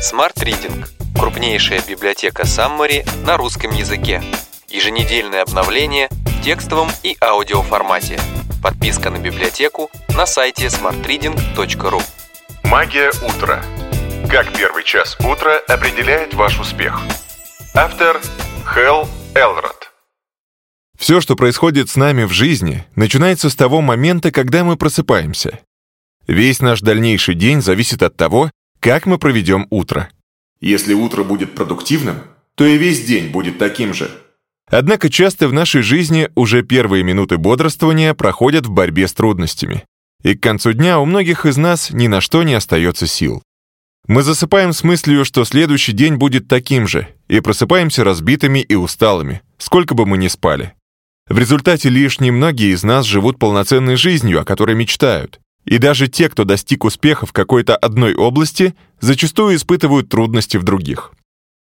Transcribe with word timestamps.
Smart 0.00 0.34
Reading– 0.36 0.86
крупнейшая 1.14 1.82
библиотека 1.86 2.46
Саммари 2.46 3.04
на 3.26 3.36
русском 3.36 3.70
языке. 3.70 4.22
Еженедельное 4.70 5.42
обновление 5.42 6.08
в 6.24 6.42
текстовом 6.42 6.88
и 7.02 7.18
аудиоформате. 7.20 8.18
Подписка 8.62 9.10
на 9.10 9.18
библиотеку 9.18 9.90
на 10.16 10.24
сайте 10.24 10.68
smartreading.ru 10.68 12.02
Магия 12.64 13.10
утра. 13.28 13.62
Как 14.30 14.50
первый 14.56 14.84
час 14.84 15.18
утра 15.20 15.60
определяет 15.68 16.32
ваш 16.32 16.58
успех. 16.58 16.98
Автор 17.74 18.22
Хелл 18.72 19.06
Элрод. 19.34 19.92
Все, 20.98 21.20
что 21.20 21.36
происходит 21.36 21.90
с 21.90 21.96
нами 21.96 22.24
в 22.24 22.32
жизни, 22.32 22.86
начинается 22.96 23.50
с 23.50 23.54
того 23.54 23.82
момента, 23.82 24.32
когда 24.32 24.64
мы 24.64 24.78
просыпаемся. 24.78 25.58
Весь 26.26 26.60
наш 26.60 26.80
дальнейший 26.80 27.34
день 27.34 27.60
зависит 27.60 28.02
от 28.02 28.16
того, 28.16 28.50
как 28.80 29.06
мы 29.06 29.18
проведем 29.18 29.66
утро. 29.70 30.10
Если 30.60 30.94
утро 30.94 31.22
будет 31.22 31.54
продуктивным, 31.54 32.16
то 32.54 32.66
и 32.66 32.76
весь 32.76 33.04
день 33.04 33.30
будет 33.30 33.58
таким 33.58 33.94
же. 33.94 34.10
Однако 34.70 35.10
часто 35.10 35.48
в 35.48 35.52
нашей 35.52 35.82
жизни 35.82 36.30
уже 36.34 36.62
первые 36.62 37.02
минуты 37.02 37.38
бодрствования 37.38 38.14
проходят 38.14 38.66
в 38.66 38.70
борьбе 38.70 39.08
с 39.08 39.12
трудностями. 39.12 39.84
И 40.22 40.34
к 40.34 40.42
концу 40.42 40.72
дня 40.72 41.00
у 41.00 41.06
многих 41.06 41.46
из 41.46 41.56
нас 41.56 41.90
ни 41.90 42.06
на 42.06 42.20
что 42.20 42.42
не 42.42 42.54
остается 42.54 43.06
сил. 43.06 43.42
Мы 44.06 44.22
засыпаем 44.22 44.72
с 44.72 44.82
мыслью, 44.82 45.24
что 45.24 45.44
следующий 45.44 45.92
день 45.92 46.16
будет 46.16 46.48
таким 46.48 46.86
же, 46.86 47.08
и 47.28 47.40
просыпаемся 47.40 48.04
разбитыми 48.04 48.60
и 48.60 48.74
усталыми, 48.74 49.42
сколько 49.58 49.94
бы 49.94 50.06
мы 50.06 50.18
ни 50.18 50.28
спали. 50.28 50.74
В 51.28 51.38
результате 51.38 51.88
лишь 51.90 52.18
немногие 52.18 52.72
из 52.72 52.82
нас 52.82 53.06
живут 53.06 53.38
полноценной 53.38 53.96
жизнью, 53.96 54.40
о 54.40 54.44
которой 54.44 54.74
мечтают. 54.74 55.40
И 55.70 55.78
даже 55.78 56.08
те, 56.08 56.28
кто 56.28 56.44
достиг 56.44 56.84
успеха 56.84 57.26
в 57.26 57.32
какой-то 57.32 57.76
одной 57.76 58.14
области, 58.16 58.74
зачастую 59.00 59.54
испытывают 59.54 60.08
трудности 60.08 60.56
в 60.56 60.64
других. 60.64 61.12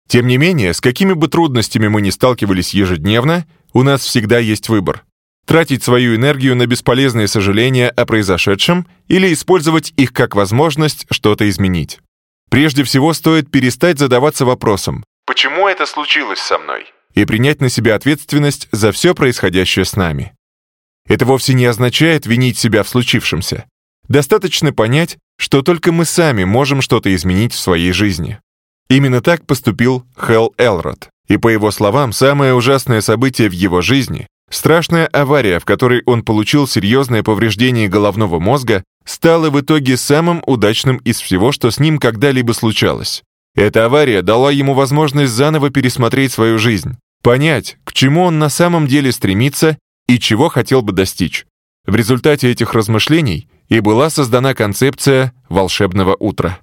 Тем 0.07 0.25
не 0.25 0.37
менее, 0.37 0.73
с 0.73 0.79
какими 0.79 1.11
бы 1.11 1.27
трудностями 1.27 1.89
мы 1.89 2.01
ни 2.01 2.09
сталкивались 2.09 2.73
ежедневно, 2.73 3.45
у 3.73 3.83
нас 3.83 4.01
всегда 4.01 4.39
есть 4.39 4.69
выбор. 4.69 5.03
Тратить 5.45 5.83
свою 5.83 6.15
энергию 6.15 6.55
на 6.55 6.65
бесполезные 6.65 7.27
сожаления 7.27 7.89
о 7.89 8.05
произошедшем 8.05 8.87
или 9.09 9.33
использовать 9.33 9.93
их 9.97 10.13
как 10.13 10.33
возможность 10.33 11.05
что-то 11.11 11.49
изменить. 11.49 11.99
Прежде 12.49 12.85
всего, 12.85 13.13
стоит 13.13 13.51
перестать 13.51 13.99
задаваться 13.99 14.45
вопросом 14.45 15.03
«Почему 15.25 15.67
это 15.67 15.85
случилось 15.85 16.39
со 16.39 16.57
мной?» 16.57 16.85
и 17.15 17.25
принять 17.25 17.59
на 17.59 17.69
себя 17.69 17.95
ответственность 17.95 18.69
за 18.71 18.93
все 18.93 19.13
происходящее 19.13 19.83
с 19.83 19.97
нами. 19.97 20.33
Это 21.05 21.25
вовсе 21.25 21.53
не 21.53 21.65
означает 21.65 22.25
винить 22.25 22.57
себя 22.57 22.83
в 22.83 22.87
случившемся. 22.87 23.65
Достаточно 24.09 24.73
понять, 24.73 25.17
что 25.37 25.61
только 25.61 25.91
мы 25.91 26.03
сами 26.03 26.43
можем 26.43 26.81
что-то 26.81 27.13
изменить 27.15 27.53
в 27.53 27.59
своей 27.59 27.91
жизни. 27.91 28.39
Именно 28.89 29.21
так 29.21 29.45
поступил 29.45 30.03
Хелл 30.19 30.53
Элрод. 30.57 31.09
И 31.27 31.37
по 31.37 31.47
его 31.47 31.69
словам, 31.69 32.11
самое 32.11 32.55
ужасное 32.55 33.01
событие 33.01 33.49
в 33.49 33.53
его 33.53 33.81
жизни— 33.81 34.27
страшная 34.49 35.05
авария, 35.05 35.59
в 35.59 35.65
которой 35.65 36.01
он 36.07 36.23
получил 36.23 36.67
серьезное 36.67 37.21
повреждение 37.21 37.87
головного 37.87 38.39
мозга, 38.39 38.83
стала 39.05 39.51
в 39.51 39.61
итоге 39.61 39.95
самым 39.95 40.41
удачным 40.47 40.97
из 40.97 41.19
всего, 41.19 41.51
что 41.51 41.69
с 41.69 41.79
ним 41.79 41.99
когда-либо 41.99 42.53
случалось. 42.53 43.21
Эта 43.55 43.85
авария 43.85 44.23
дала 44.23 44.51
ему 44.51 44.73
возможность 44.73 45.33
заново 45.33 45.69
пересмотреть 45.69 46.31
свою 46.31 46.57
жизнь, 46.57 46.97
понять, 47.21 47.77
к 47.83 47.93
чему 47.93 48.23
он 48.23 48.39
на 48.39 48.49
самом 48.49 48.87
деле 48.87 49.11
стремится 49.11 49.77
и 50.07 50.17
чего 50.17 50.49
хотел 50.49 50.81
бы 50.81 50.93
достичь. 50.93 51.45
В 51.85 51.95
результате 51.95 52.49
этих 52.49 52.73
размышлений 52.73 53.47
и 53.69 53.79
была 53.79 54.09
создана 54.09 54.53
концепция 54.53 55.33
«волшебного 55.47 56.15
утра». 56.19 56.59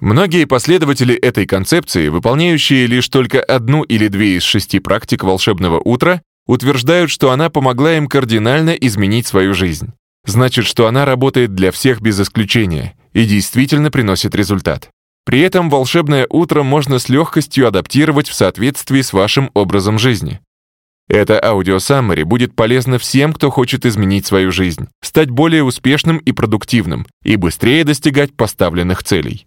Многие 0.00 0.44
последователи 0.44 1.14
этой 1.14 1.44
концепции, 1.44 2.08
выполняющие 2.08 2.86
лишь 2.86 3.08
только 3.08 3.42
одну 3.42 3.82
или 3.82 4.08
две 4.08 4.36
из 4.36 4.44
шести 4.44 4.78
практик 4.78 5.24
волшебного 5.24 5.80
утра, 5.80 6.22
утверждают, 6.46 7.10
что 7.10 7.32
она 7.32 7.50
помогла 7.50 7.96
им 7.96 8.06
кардинально 8.06 8.70
изменить 8.70 9.26
свою 9.26 9.54
жизнь. 9.54 9.92
Значит, 10.24 10.66
что 10.66 10.86
она 10.86 11.04
работает 11.04 11.54
для 11.54 11.72
всех 11.72 12.00
без 12.00 12.20
исключения 12.20 12.94
и 13.12 13.24
действительно 13.24 13.90
приносит 13.90 14.34
результат. 14.34 14.90
При 15.24 15.40
этом 15.40 15.68
волшебное 15.68 16.26
утро 16.30 16.62
можно 16.62 16.98
с 16.98 17.08
легкостью 17.08 17.66
адаптировать 17.66 18.28
в 18.28 18.34
соответствии 18.34 19.02
с 19.02 19.12
вашим 19.12 19.50
образом 19.52 19.98
жизни. 19.98 20.40
Это 21.08 21.42
аудиосаммари 21.42 22.22
будет 22.22 22.54
полезно 22.54 22.98
всем, 22.98 23.32
кто 23.32 23.50
хочет 23.50 23.86
изменить 23.86 24.26
свою 24.26 24.52
жизнь, 24.52 24.88
стать 25.02 25.30
более 25.30 25.64
успешным 25.64 26.18
и 26.18 26.32
продуктивным 26.32 27.06
и 27.24 27.36
быстрее 27.36 27.84
достигать 27.84 28.36
поставленных 28.36 29.02
целей. 29.02 29.46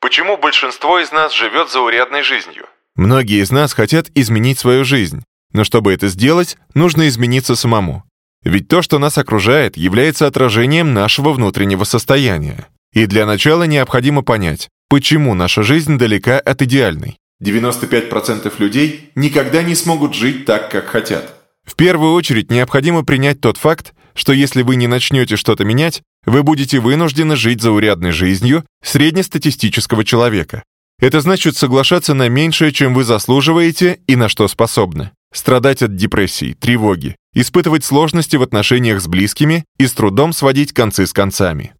Почему 0.00 0.36
большинство 0.36 0.98
из 1.00 1.10
нас 1.12 1.34
живет 1.34 1.70
заурядной 1.70 2.22
жизнью? 2.22 2.66
Многие 2.94 3.42
из 3.42 3.50
нас 3.50 3.72
хотят 3.72 4.08
изменить 4.14 4.58
свою 4.58 4.84
жизнь, 4.84 5.24
но 5.52 5.64
чтобы 5.64 5.92
это 5.92 6.08
сделать, 6.08 6.56
нужно 6.74 7.08
измениться 7.08 7.56
самому. 7.56 8.04
Ведь 8.42 8.68
то, 8.68 8.82
что 8.82 8.98
нас 8.98 9.18
окружает, 9.18 9.76
является 9.76 10.26
отражением 10.26 10.94
нашего 10.94 11.32
внутреннего 11.32 11.84
состояния. 11.84 12.66
И 12.92 13.06
для 13.06 13.26
начала 13.26 13.64
необходимо 13.64 14.22
понять, 14.22 14.68
почему 14.88 15.34
наша 15.34 15.62
жизнь 15.62 15.98
далека 15.98 16.38
от 16.38 16.62
идеальной. 16.62 17.19
95% 17.42 18.52
людей 18.58 19.10
никогда 19.14 19.62
не 19.62 19.74
смогут 19.74 20.14
жить 20.14 20.44
так, 20.44 20.70
как 20.70 20.86
хотят. 20.86 21.34
В 21.64 21.74
первую 21.74 22.12
очередь 22.12 22.50
необходимо 22.50 23.04
принять 23.04 23.40
тот 23.40 23.56
факт, 23.56 23.94
что 24.14 24.32
если 24.32 24.62
вы 24.62 24.76
не 24.76 24.86
начнете 24.86 25.36
что-то 25.36 25.64
менять, 25.64 26.02
вы 26.26 26.42
будете 26.42 26.80
вынуждены 26.80 27.36
жить 27.36 27.62
заурядной 27.62 28.10
жизнью 28.12 28.64
среднестатистического 28.82 30.04
человека. 30.04 30.62
Это 31.00 31.20
значит 31.20 31.56
соглашаться 31.56 32.12
на 32.12 32.28
меньшее, 32.28 32.72
чем 32.72 32.92
вы 32.92 33.04
заслуживаете 33.04 34.00
и 34.06 34.16
на 34.16 34.28
что 34.28 34.48
способны. 34.48 35.12
Страдать 35.32 35.82
от 35.82 35.94
депрессии, 35.96 36.52
тревоги, 36.52 37.16
испытывать 37.32 37.84
сложности 37.84 38.36
в 38.36 38.42
отношениях 38.42 39.00
с 39.00 39.06
близкими 39.06 39.64
и 39.78 39.86
с 39.86 39.92
трудом 39.92 40.32
сводить 40.32 40.72
концы 40.72 41.06
с 41.06 41.12
концами. 41.12 41.72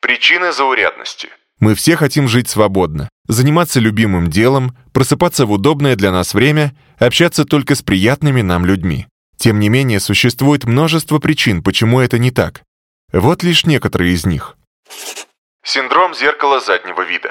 Причины 0.00 0.52
заурядности– 0.52 1.28
мы 1.64 1.74
все 1.74 1.96
хотим 1.96 2.28
жить 2.28 2.50
свободно, 2.50 3.08
заниматься 3.26 3.80
любимым 3.80 4.28
делом, 4.28 4.76
просыпаться 4.92 5.46
в 5.46 5.52
удобное 5.52 5.96
для 5.96 6.12
нас 6.12 6.34
время, 6.34 6.76
общаться 6.98 7.46
только 7.46 7.74
с 7.74 7.80
приятными 7.80 8.42
нам 8.42 8.66
людьми. 8.66 9.06
Тем 9.38 9.60
не 9.60 9.70
менее, 9.70 9.98
существует 9.98 10.64
множество 10.64 11.20
причин, 11.20 11.62
почему 11.62 12.00
это 12.00 12.18
не 12.18 12.30
так. 12.30 12.60
Вот 13.14 13.42
лишь 13.42 13.64
некоторые 13.64 14.12
из 14.12 14.26
них. 14.26 14.58
Синдром 15.64 16.14
зеркала 16.14 16.60
заднего 16.60 17.00
вида. 17.00 17.30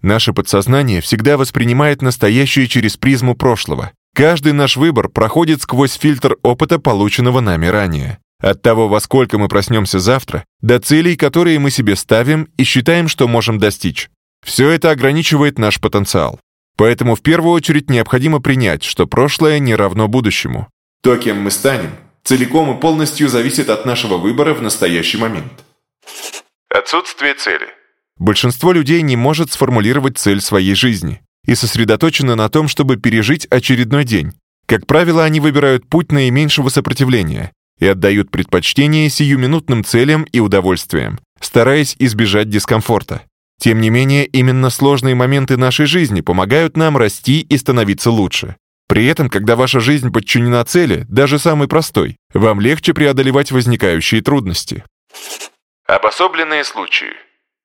Наше 0.00 0.32
подсознание 0.32 1.02
всегда 1.02 1.36
воспринимает 1.36 2.00
настоящее 2.00 2.68
через 2.68 2.96
призму 2.96 3.34
прошлого. 3.34 3.92
Каждый 4.14 4.54
наш 4.54 4.78
выбор 4.78 5.10
проходит 5.10 5.60
сквозь 5.60 5.92
фильтр 5.92 6.38
опыта, 6.42 6.78
полученного 6.78 7.40
нами 7.40 7.66
ранее. 7.66 8.18
От 8.40 8.62
того, 8.62 8.88
во 8.88 9.00
сколько 9.00 9.36
мы 9.36 9.48
проснемся 9.48 9.98
завтра, 9.98 10.44
до 10.60 10.78
целей, 10.78 11.16
которые 11.16 11.58
мы 11.58 11.70
себе 11.70 11.96
ставим 11.96 12.48
и 12.56 12.64
считаем, 12.64 13.08
что 13.08 13.26
можем 13.26 13.58
достичь. 13.58 14.10
Все 14.44 14.70
это 14.70 14.90
ограничивает 14.90 15.58
наш 15.58 15.80
потенциал. 15.80 16.38
Поэтому 16.76 17.16
в 17.16 17.22
первую 17.22 17.52
очередь 17.52 17.90
необходимо 17.90 18.40
принять, 18.40 18.84
что 18.84 19.08
прошлое 19.08 19.58
не 19.58 19.74
равно 19.74 20.06
будущему. 20.06 20.68
То, 21.02 21.16
кем 21.16 21.40
мы 21.40 21.50
станем, 21.50 21.90
целиком 22.22 22.76
и 22.76 22.80
полностью 22.80 23.28
зависит 23.28 23.68
от 23.68 23.84
нашего 23.84 24.16
выбора 24.16 24.54
в 24.54 24.62
настоящий 24.62 25.18
момент. 25.18 25.52
Отсутствие 26.70 27.34
цели. 27.34 27.66
Большинство 28.18 28.72
людей 28.72 29.02
не 29.02 29.16
может 29.16 29.50
сформулировать 29.50 30.18
цель 30.18 30.40
своей 30.40 30.74
жизни 30.74 31.20
и 31.44 31.56
сосредоточено 31.56 32.36
на 32.36 32.48
том, 32.48 32.68
чтобы 32.68 32.96
пережить 32.96 33.46
очередной 33.46 34.04
день. 34.04 34.32
Как 34.66 34.86
правило, 34.86 35.24
они 35.24 35.40
выбирают 35.40 35.88
путь 35.88 36.12
наименьшего 36.12 36.68
сопротивления, 36.68 37.52
и 37.78 37.86
отдают 37.86 38.30
предпочтение 38.30 39.08
сиюминутным 39.08 39.84
целям 39.84 40.24
и 40.24 40.40
удовольствиям, 40.40 41.18
стараясь 41.40 41.96
избежать 41.98 42.48
дискомфорта. 42.48 43.22
Тем 43.60 43.80
не 43.80 43.90
менее, 43.90 44.24
именно 44.26 44.70
сложные 44.70 45.14
моменты 45.14 45.56
нашей 45.56 45.86
жизни 45.86 46.20
помогают 46.20 46.76
нам 46.76 46.96
расти 46.96 47.40
и 47.40 47.56
становиться 47.56 48.10
лучше. 48.10 48.56
При 48.88 49.06
этом, 49.06 49.28
когда 49.28 49.54
ваша 49.54 49.80
жизнь 49.80 50.12
подчинена 50.12 50.64
цели, 50.64 51.04
даже 51.08 51.38
самой 51.38 51.68
простой, 51.68 52.16
вам 52.32 52.60
легче 52.60 52.94
преодолевать 52.94 53.52
возникающие 53.52 54.22
трудности. 54.22 54.84
Обособленные 55.86 56.64
случаи. 56.64 57.12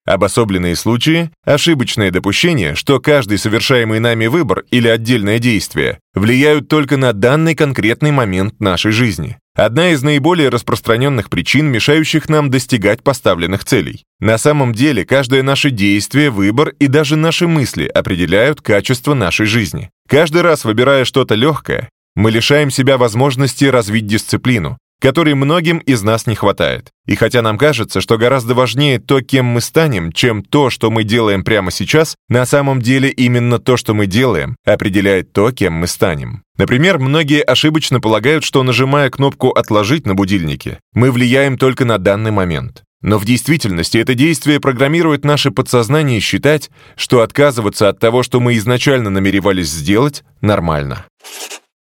Обособленные 0.06 0.76
случаи– 0.76 1.32
ошибочное 1.46 2.12
допущение, 2.12 2.76
что 2.76 3.00
каждый 3.00 3.38
совершаемый 3.38 4.00
нами 4.00 4.28
выбор 4.28 4.66
или 4.70 4.90
отдельное 4.90 5.40
действие 5.40 6.00
влияют 6.14 6.68
только 6.68 6.98
на 6.98 7.14
данный 7.14 7.56
конкретный 7.56 8.12
момент 8.12 8.60
нашей 8.60 8.92
жизни. 8.92 9.38
Одна 9.56 9.92
из 9.92 10.04
наиболее 10.04 10.50
распространенных 10.50 11.30
причин, 11.30 11.68
мешающих 11.68 12.28
нам 12.28 12.50
достигать 12.50 13.02
поставленных 13.02 13.64
целей. 13.64 14.04
На 14.20 14.38
самом 14.38 14.74
деле, 14.74 15.06
каждое 15.06 15.42
наше 15.42 15.70
действие, 15.70 16.32
выбор 16.32 16.74
и 16.80 16.88
даже 16.88 17.16
наши 17.16 17.48
мысли 17.48 17.86
определяют 17.86 18.62
качество 18.62 19.14
нашей 19.14 19.46
жизни. 19.46 19.90
Каждый 20.10 20.42
раз, 20.42 20.66
выбирая 20.66 21.06
что-то 21.06 21.36
легкое, 21.36 21.90
мы 22.16 22.30
лишаем 22.30 22.72
себя 22.72 22.98
возможности 22.98 23.66
развить 23.66 24.06
дисциплину, 24.06 24.78
которой 25.04 25.34
многим 25.34 25.80
из 25.80 26.02
нас 26.02 26.28
не 26.28 26.36
хватает. 26.36 26.90
И 27.08 27.16
хотя 27.16 27.42
нам 27.42 27.58
кажется, 27.58 28.00
что 28.00 28.18
гораздо 28.18 28.56
важнее 28.56 29.00
то, 29.00 29.20
кем 29.20 29.46
мы 29.48 29.60
станем, 29.60 30.14
чем 30.14 30.42
то, 30.42 30.70
что 30.70 30.90
мы 30.90 31.04
делаем 31.04 31.44
прямо 31.44 31.72
сейчас, 31.72 32.16
на 32.30 32.46
самом 32.46 32.82
деле 32.82 33.10
именно 33.10 33.60
то, 33.60 33.76
что 33.76 33.94
мы 33.94 34.06
делаем, 34.08 34.56
определяет 34.66 35.34
то, 35.34 35.52
кем 35.52 35.74
мы 35.74 35.88
станем. 35.88 36.44
Например, 36.58 37.00
многие 37.00 37.42
ошибочно 37.42 38.00
полагают, 38.00 38.46
что 38.46 38.64
нажимая 38.64 39.10
кнопку 39.10 39.50
«Отложить» 39.50 40.08
на 40.08 40.16
будильнике, 40.16 40.80
мы 40.94 41.12
влияем 41.12 41.58
только 41.58 41.84
на 41.84 41.98
данный 41.98 42.32
момент. 42.32 42.84
Но 43.02 43.18
в 43.18 43.26
действительности 43.26 43.98
это 43.98 44.14
действие 44.14 44.62
программирует 44.62 45.26
наше 45.26 45.52
подсознание 45.52 46.22
считать, 46.22 46.72
что 46.96 47.20
отказываться 47.20 47.90
от 47.90 48.00
того, 48.00 48.24
что 48.24 48.40
мы 48.40 48.56
изначально 48.56 49.10
намеревались 49.10 49.68
сделать, 49.68 50.24
нормально. 50.40 51.06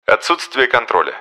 Отсутствие 0.05 0.67
контроля. 0.67 1.15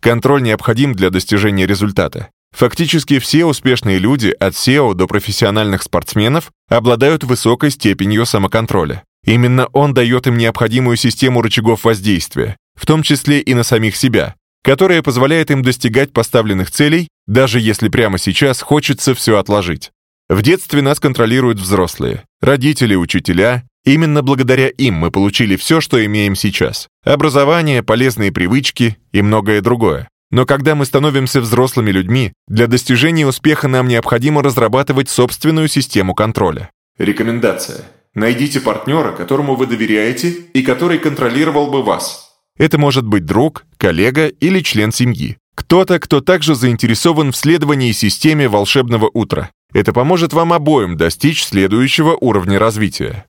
Контроль 0.00 0.42
необходим 0.42 0.94
для 0.94 1.10
достижения 1.10 1.66
результата. 1.66 2.30
Фактически 2.56 3.18
все 3.18 3.44
успешные 3.44 3.98
люди, 3.98 4.34
от 4.40 4.54
SEO 4.54 4.94
до 4.94 5.06
профессиональных 5.06 5.82
спортсменов, 5.82 6.50
обладают 6.68 7.22
высокой 7.22 7.70
степенью 7.70 8.26
самоконтроля. 8.26 9.04
Именно 9.24 9.66
он 9.72 9.94
дает 9.94 10.26
им 10.26 10.38
необходимую 10.38 10.96
систему 10.96 11.42
рычагов 11.42 11.84
воздействия, 11.84 12.56
в 12.74 12.86
том 12.86 13.02
числе 13.02 13.40
и 13.40 13.54
на 13.54 13.62
самих 13.62 13.94
себя, 13.94 14.34
которая 14.64 15.02
позволяет 15.02 15.50
им 15.50 15.62
достигать 15.62 16.12
поставленных 16.12 16.70
целей, 16.70 17.08
даже 17.26 17.60
если 17.60 17.88
прямо 17.88 18.18
сейчас 18.18 18.62
хочется 18.62 19.14
все 19.14 19.36
отложить. 19.36 19.90
В 20.30 20.42
детстве 20.42 20.80
нас 20.80 21.00
контролируют 21.00 21.58
взрослые, 21.58 22.22
родители, 22.40 22.94
учителя. 22.94 23.64
Именно 23.84 24.22
благодаря 24.22 24.68
им 24.68 24.94
мы 24.94 25.10
получили 25.10 25.56
все, 25.56 25.80
что 25.80 26.04
имеем 26.06 26.36
сейчас. 26.36 26.86
Образование, 27.04 27.82
полезные 27.82 28.30
привычки 28.30 28.96
и 29.10 29.22
многое 29.22 29.60
другое. 29.60 30.08
Но 30.30 30.46
когда 30.46 30.76
мы 30.76 30.86
становимся 30.86 31.40
взрослыми 31.40 31.90
людьми, 31.90 32.32
для 32.46 32.68
достижения 32.68 33.26
успеха 33.26 33.66
нам 33.66 33.88
необходимо 33.88 34.40
разрабатывать 34.40 35.08
собственную 35.08 35.66
систему 35.66 36.14
контроля. 36.14 36.70
Рекомендация. 36.96 37.82
Найдите 38.14 38.60
партнера, 38.60 39.10
которому 39.10 39.56
вы 39.56 39.66
доверяете 39.66 40.30
и 40.30 40.62
который 40.62 41.00
контролировал 41.00 41.72
бы 41.72 41.82
вас. 41.82 42.30
Это 42.56 42.78
может 42.78 43.04
быть 43.04 43.26
друг, 43.26 43.64
коллега 43.78 44.28
или 44.28 44.60
член 44.60 44.92
семьи. 44.92 45.38
Кто-то, 45.56 45.98
кто 45.98 46.20
также 46.20 46.54
заинтересован 46.54 47.32
в 47.32 47.36
следовании 47.36 47.90
системе 47.90 48.48
волшебного 48.48 49.10
утра. 49.12 49.50
Это 49.72 49.92
поможет 49.92 50.32
вам 50.32 50.52
обоим 50.52 50.96
достичь 50.96 51.44
следующего 51.44 52.16
уровня 52.20 52.58
развития. 52.58 53.26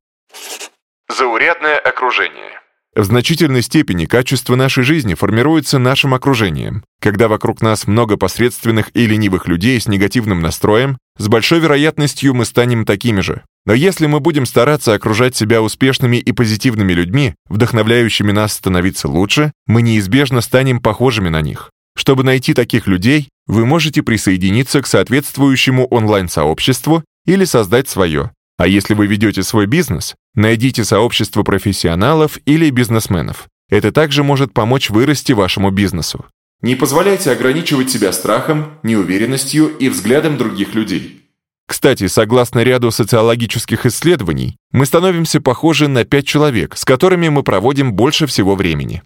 Заурядное 1.09 1.77
окружение. 1.77 2.61
В 2.93 3.05
значительной 3.05 3.61
степени 3.61 4.05
качество 4.05 4.55
нашей 4.55 4.83
жизни 4.83 5.13
формируется 5.13 5.79
нашим 5.79 6.13
окружением. 6.13 6.83
Когда 6.99 7.29
вокруг 7.29 7.61
нас 7.61 7.87
много 7.87 8.17
посредственных 8.17 8.89
и 8.93 9.07
ленивых 9.07 9.47
людей 9.47 9.79
с 9.79 9.87
негативным 9.87 10.41
настроем, 10.41 10.97
с 11.17 11.29
большой 11.29 11.59
вероятностью 11.59 12.33
мы 12.33 12.43
станем 12.43 12.83
такими 12.83 13.21
же. 13.21 13.43
Но 13.65 13.73
если 13.73 14.07
мы 14.07 14.19
будем 14.19 14.45
стараться 14.45 14.93
окружать 14.93 15.37
себя 15.37 15.61
успешными 15.61 16.17
и 16.17 16.33
позитивными 16.33 16.91
людьми, 16.91 17.33
вдохновляющими 17.47 18.33
нас 18.33 18.53
становиться 18.53 19.07
лучше, 19.07 19.53
мы 19.67 19.81
неизбежно 19.83 20.41
станем 20.41 20.81
похожими 20.81 21.29
на 21.29 21.41
них. 21.41 21.71
Чтобы 21.95 22.23
найти 22.23 22.53
таких 22.53 22.87
людей, 22.87 23.29
вы 23.47 23.65
можете 23.65 24.03
присоединиться 24.03 24.81
к 24.81 24.87
соответствующему 24.87 25.87
онлайн-сообществу 25.87 27.03
или 27.25 27.45
создать 27.45 27.89
свое. 27.89 28.31
А 28.57 28.67
если 28.67 28.93
вы 28.93 29.07
ведете 29.07 29.43
свой 29.43 29.65
бизнес, 29.65 30.15
найдите 30.35 30.83
сообщество 30.83 31.43
профессионалов 31.43 32.37
или 32.45 32.69
бизнесменов. 32.69 33.47
Это 33.69 33.91
также 33.91 34.23
может 34.23 34.53
помочь 34.53 34.89
вырасти 34.89 35.31
вашему 35.31 35.71
бизнесу. 35.71 36.25
Не 36.61 36.75
позволяйте 36.75 37.31
ограничивать 37.31 37.89
себя 37.89 38.11
страхом, 38.11 38.77
неуверенностью 38.83 39.75
и 39.77 39.89
взглядом 39.89 40.37
других 40.37 40.75
людей. 40.75 41.21
Кстати, 41.67 42.07
согласно 42.07 42.63
ряду 42.63 42.91
социологических 42.91 43.85
исследований, 43.85 44.57
мы 44.71 44.85
становимся 44.85 45.41
похожи 45.41 45.87
на 45.87 46.03
пять 46.03 46.27
человек, 46.27 46.75
с 46.75 46.85
которыми 46.85 47.29
мы 47.29 47.43
проводим 47.43 47.93
больше 47.93 48.27
всего 48.27 48.55
времени. 48.55 49.01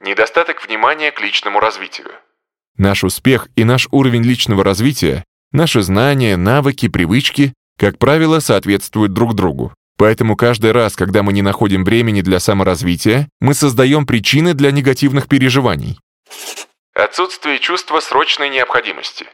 Недостаток 0.00 0.66
внимания 0.66 1.12
к 1.12 1.20
личному 1.20 1.60
развитию. 1.60 2.08
Наш 2.78 3.02
успех 3.02 3.48
и 3.56 3.64
наш 3.64 3.88
уровень 3.90 4.22
личного 4.22 4.62
развития, 4.62 5.24
наши 5.50 5.82
знания, 5.82 6.36
навыки, 6.36 6.88
привычки, 6.88 7.52
как 7.76 7.98
правило, 7.98 8.38
соответствуют 8.38 9.12
друг 9.12 9.34
другу. 9.34 9.74
Поэтому 9.96 10.36
каждый 10.36 10.70
раз, 10.70 10.94
когда 10.94 11.24
мы 11.24 11.32
не 11.32 11.42
находим 11.42 11.84
времени 11.84 12.20
для 12.20 12.38
саморазвития, 12.38 13.28
мы 13.40 13.54
создаем 13.54 14.06
причины 14.06 14.54
для 14.54 14.70
негативных 14.70 15.26
переживаний. 15.26 15.98
Отсутствие 16.94 17.58
чувства 17.58 17.98
срочной 17.98 18.48
необходимости. 18.48 19.26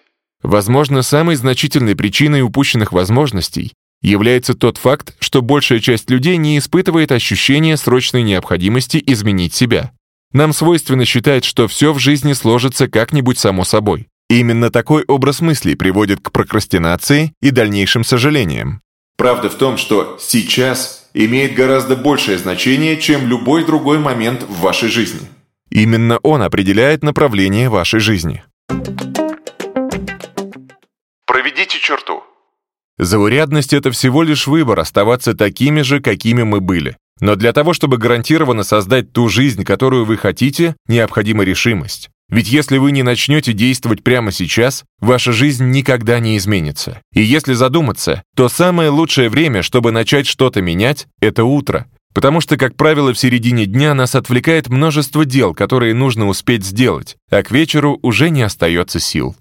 Возможно, 0.42 1.02
самой 1.02 1.36
значительной 1.36 1.96
причиной 1.96 2.40
упущенных 2.40 2.92
возможностей 2.92 3.72
является 4.00 4.54
тот 4.54 4.78
факт, 4.78 5.14
что 5.18 5.42
большая 5.42 5.80
часть 5.80 6.08
людей 6.08 6.38
не 6.38 6.58
испытывает 6.58 7.12
ощущения 7.12 7.76
срочной 7.76 8.22
необходимости 8.22 9.02
изменить 9.06 9.54
себя. 9.54 9.92
Нам 10.34 10.52
свойственно 10.52 11.04
считать, 11.04 11.44
что 11.44 11.68
все 11.68 11.92
в 11.92 12.00
жизни 12.00 12.32
сложится 12.32 12.88
как-нибудь 12.88 13.38
само 13.38 13.64
собой. 13.64 14.08
Именно 14.28 14.70
такой 14.70 15.04
образ 15.04 15.40
мысли 15.40 15.74
приводит 15.74 16.20
к 16.20 16.32
прокрастинации 16.32 17.32
и 17.40 17.52
дальнейшим 17.52 18.02
сожалениям. 18.02 18.82
Правда 19.16 19.48
в 19.48 19.54
том, 19.54 19.76
что 19.76 20.18
«сейчас» 20.20 21.08
имеет 21.14 21.54
гораздо 21.54 21.94
большее 21.94 22.36
значение, 22.38 22.96
чем 22.96 23.28
любой 23.28 23.64
другой 23.64 24.00
момент 24.00 24.42
в 24.42 24.60
вашей 24.60 24.88
жизни. 24.88 25.20
Именно 25.70 26.18
он 26.24 26.42
определяет 26.42 27.04
направление 27.04 27.68
вашей 27.68 28.00
жизни. 28.00 28.42
Проведите 31.26 31.78
черту. 31.78 32.24
Заурядность— 32.98 33.72
это 33.74 33.92
всего 33.92 34.24
лишь 34.24 34.48
выбор 34.48 34.80
оставаться 34.80 35.34
такими 35.34 35.82
же, 35.82 36.00
какими 36.00 36.42
мы 36.42 36.60
были. 36.60 36.96
Но 37.20 37.36
для 37.36 37.52
того, 37.52 37.72
чтобы 37.72 37.98
гарантированно 37.98 38.64
создать 38.64 39.12
ту 39.12 39.28
жизнь, 39.28 39.64
которую 39.64 40.04
вы 40.04 40.16
хотите, 40.16 40.76
необходима 40.88 41.44
решимость. 41.44 42.10
Ведь 42.28 42.48
если 42.48 42.78
вы 42.78 42.92
не 42.92 43.02
начнете 43.02 43.52
действовать 43.52 44.02
прямо 44.02 44.32
сейчас, 44.32 44.84
ваша 44.98 45.32
жизнь 45.32 45.70
никогда 45.70 46.18
не 46.18 46.36
изменится. 46.36 47.00
И 47.12 47.22
если 47.22 47.52
задуматься, 47.52 48.22
то 48.34 48.48
самое 48.48 48.88
лучшее 48.88 49.28
время, 49.28 49.62
чтобы 49.62 49.92
начать 49.92 50.26
что-то 50.26 50.62
менять, 50.62 51.06
это 51.20 51.44
утро. 51.44 51.86
Потому 52.14 52.40
что, 52.40 52.56
как 52.56 52.76
правило, 52.76 53.12
в 53.12 53.18
середине 53.18 53.66
дня 53.66 53.92
нас 53.92 54.14
отвлекает 54.14 54.68
множество 54.68 55.24
дел, 55.24 55.52
которые 55.52 55.94
нужно 55.94 56.28
успеть 56.28 56.64
сделать, 56.64 57.16
а 57.30 57.42
к 57.42 57.50
вечеру 57.50 57.98
уже 58.02 58.30
не 58.30 58.42
остается 58.42 59.00
сил. 59.00 59.36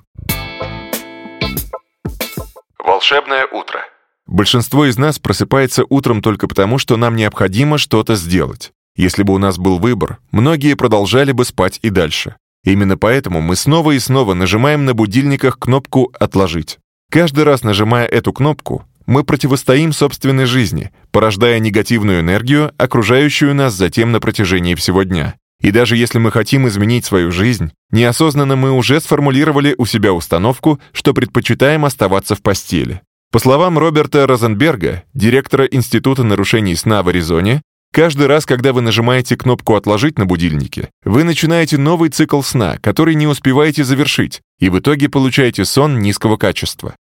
Волшебное 2.79 3.47
утро. 3.47 3.81
Большинство 4.27 4.85
из 4.85 4.97
нас 4.97 5.19
просыпается 5.19 5.83
утром 5.89 6.21
только 6.21 6.47
потому, 6.47 6.77
что 6.77 6.97
нам 6.97 7.15
необходимо 7.15 7.77
что-то 7.77 8.15
сделать. 8.15 8.71
Если 8.95 9.23
бы 9.23 9.33
у 9.33 9.37
нас 9.37 9.57
был 9.57 9.79
выбор, 9.79 10.19
многие 10.31 10.75
продолжали 10.75 11.31
бы 11.31 11.45
спать 11.45 11.79
и 11.81 11.89
дальше. 11.89 12.35
Именно 12.63 12.97
поэтому 12.97 13.41
мы 13.41 13.55
снова 13.55 13.91
и 13.91 13.99
снова 13.99 14.33
нажимаем 14.33 14.85
на 14.85 14.93
будильниках 14.93 15.59
кнопку 15.59 16.13
«Отложить». 16.19 16.79
Каждый 17.11 17.43
раз 17.43 17.63
нажимая 17.63 18.05
эту 18.05 18.31
кнопку, 18.31 18.85
мы 19.05 19.23
противостоим 19.23 19.91
собственной 19.91 20.45
жизни, 20.45 20.91
порождая 21.11 21.59
негативную 21.59 22.21
энергию, 22.21 22.71
окружающую 22.77 23.53
нас 23.53 23.73
затем 23.73 24.11
на 24.11 24.19
протяжении 24.19 24.75
всего 24.75 25.03
дня. 25.03 25.35
И 25.61 25.71
даже 25.71 25.97
если 25.97 26.19
мы 26.19 26.31
хотим 26.31 26.67
изменить 26.67 27.05
свою 27.05 27.31
жизнь, 27.31 27.71
неосознанно 27.91 28.55
мы 28.55 28.71
уже 28.71 28.99
сформулировали 28.99 29.75
у 29.77 29.85
себя 29.85 30.13
установку, 30.13 30.79
что 30.91 31.13
предпочитаем 31.13 31.85
оставаться 31.85 32.35
в 32.35 32.41
постели. 32.41 33.01
По 33.33 33.39
словам 33.39 33.79
Роберта 33.79 34.27
Розенберга, 34.27 35.05
директора 35.15 35.65
Института 35.65 36.23
нарушений 36.23 36.75
сна 36.75 37.01
в 37.01 37.07
Аризоне, 37.07 37.63
каждый 37.91 38.27
раз, 38.27 38.45
когда 38.45 38.73
вы 38.73 38.81
нажимаете 38.81 39.35
кнопку 39.35 39.73
«Отложить» 39.73 40.19
на 40.19 40.27
будильнике, 40.27 40.91
вы 41.03 41.23
начинаете 41.23 41.79
новый 41.79 42.11
цикл 42.11 42.43
сна, 42.43 42.77
который 42.77 43.15
не 43.15 43.25
успеваете 43.25 43.83
завершить, 43.83 44.41
и 44.59 44.69
в 44.69 44.77
итоге 44.77 45.09
получаете 45.09 45.65
сон 45.65 45.99
низкого 45.99 46.37
качества. 46.37 46.95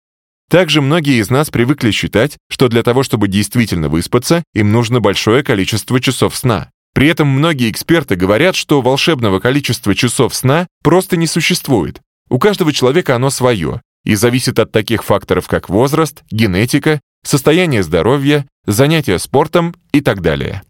Также 0.50 0.80
многие 0.82 1.20
из 1.20 1.30
нас 1.30 1.50
привыкли 1.50 1.92
считать, 1.92 2.38
что 2.50 2.70
для 2.70 2.82
того, 2.82 3.04
чтобы 3.04 3.28
действительно 3.28 3.90
выспаться, 3.90 4.42
им 4.54 4.72
нужно 4.72 5.02
большое 5.02 5.44
количество 5.44 6.00
часов 6.00 6.38
сна. 6.38 6.70
При 6.94 7.08
этом 7.08 7.28
многие 7.28 7.70
эксперты 7.70 8.16
говорят, 8.16 8.56
что 8.56 8.80
волшебного 8.80 9.42
количества 9.42 9.94
часов 9.96 10.34
сна 10.34 10.68
просто 10.82 11.18
не 11.18 11.28
существует. 11.28 12.00
У 12.30 12.40
каждого 12.40 12.72
человека 12.72 13.18
оно 13.18 13.30
свое, 13.32 13.82
и 14.04 14.16
зависит 14.16 14.60
от 14.60 14.72
таких 14.72 15.04
факторов, 15.04 15.48
как 15.48 15.70
возраст, 15.70 16.24
генетика, 16.32 17.00
состояние 17.24 17.84
здоровья, 17.84 18.46
занятия 18.66 19.20
спортом 19.20 19.76
и 19.92 20.02
так 20.02 20.22
далее. 20.22 20.64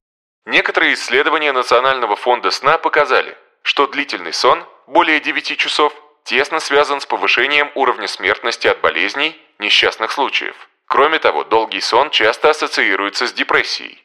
Некоторые 0.45 0.95
исследования 0.95 1.53
Национального 1.53 2.15
фонда 2.15 2.51
сна 2.51 2.77
показали, 2.77 3.38
что 3.61 3.88
длительный 3.88 4.33
сон, 4.33 4.63
более 4.88 5.19
9 5.19 5.57
часов, 5.57 5.93
тесно 6.23 6.59
связан 6.59 7.00
с 7.00 7.05
повышением 7.05 7.69
уровня 7.75 8.07
смертности 8.07 8.67
от 8.67 8.81
болезней, 8.81 9.35
несчастных 9.59 10.11
случаев. 10.11 10.55
Кроме 10.88 11.19
того, 11.19 11.43
долгий 11.43 11.79
сон 11.79 12.09
часто 12.09 12.50
ассоциируется 12.50 13.27
с 13.27 13.33
депрессией. 13.33 14.00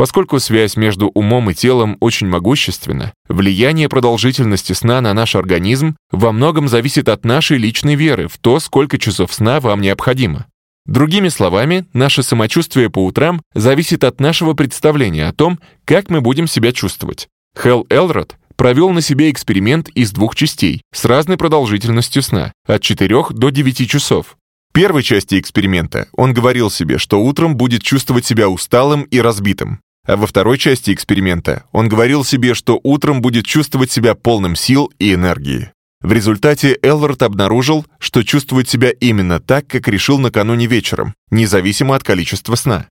Поскольку 0.00 0.40
связь 0.40 0.78
между 0.78 1.08
умом 1.08 1.50
и 1.50 1.54
телом 1.54 1.98
очень 2.00 2.26
могущественна, 2.26 3.12
влияние 3.28 3.90
продолжительности 3.90 4.72
сна 4.72 5.02
на 5.02 5.12
наш 5.12 5.36
организм 5.36 5.94
во 6.10 6.32
многом 6.32 6.68
зависит 6.68 7.10
от 7.10 7.26
нашей 7.26 7.58
личной 7.58 7.96
веры 7.96 8.26
в 8.26 8.38
то, 8.38 8.60
сколько 8.60 8.96
часов 8.96 9.30
сна 9.34 9.60
вам 9.60 9.82
необходимо. 9.82 10.46
Другими 10.86 11.28
словами, 11.28 11.84
наше 11.92 12.22
самочувствие 12.22 12.88
по 12.88 13.04
утрам 13.04 13.42
зависит 13.54 14.02
от 14.02 14.20
нашего 14.20 14.54
представления 14.54 15.28
о 15.28 15.34
том, 15.34 15.60
как 15.84 16.08
мы 16.08 16.22
будем 16.22 16.46
себя 16.46 16.72
чувствовать. 16.72 17.28
Хелл 17.54 17.86
Элрод 17.90 18.36
провел 18.56 18.88
на 18.92 19.02
себе 19.02 19.30
эксперимент 19.30 19.90
из 19.90 20.12
двух 20.12 20.34
частей 20.34 20.80
с 20.94 21.04
разной 21.04 21.36
продолжительностью 21.36 22.22
сна, 22.22 22.54
от 22.66 22.80
4 22.80 23.22
до 23.32 23.50
9 23.50 23.90
часов. 23.90 24.38
В 24.70 24.72
первой 24.72 25.02
части 25.02 25.38
эксперимента 25.38 26.08
он 26.14 26.32
говорил 26.32 26.70
себе, 26.70 26.96
что 26.96 27.22
утром 27.22 27.54
будет 27.54 27.82
чувствовать 27.82 28.24
себя 28.24 28.48
усталым 28.48 29.02
и 29.02 29.20
разбитым. 29.20 29.80
А 30.06 30.16
во 30.16 30.26
второй 30.26 30.58
части 30.58 30.92
эксперимента 30.92 31.64
он 31.72 31.88
говорил 31.88 32.24
себе, 32.24 32.54
что 32.54 32.80
утром 32.82 33.20
будет 33.20 33.46
чувствовать 33.46 33.90
себя 33.90 34.14
полным 34.14 34.56
сил 34.56 34.92
и 34.98 35.14
энергии. 35.14 35.72
В 36.00 36.12
результате 36.12 36.78
Элвард 36.82 37.22
обнаружил, 37.22 37.84
что 37.98 38.22
чувствует 38.22 38.68
себя 38.68 38.90
именно 38.90 39.38
так, 39.38 39.66
как 39.66 39.86
решил 39.86 40.18
накануне 40.18 40.66
вечером, 40.66 41.14
независимо 41.30 41.94
от 41.94 42.02
количества 42.02 42.54
сна. 42.54 42.86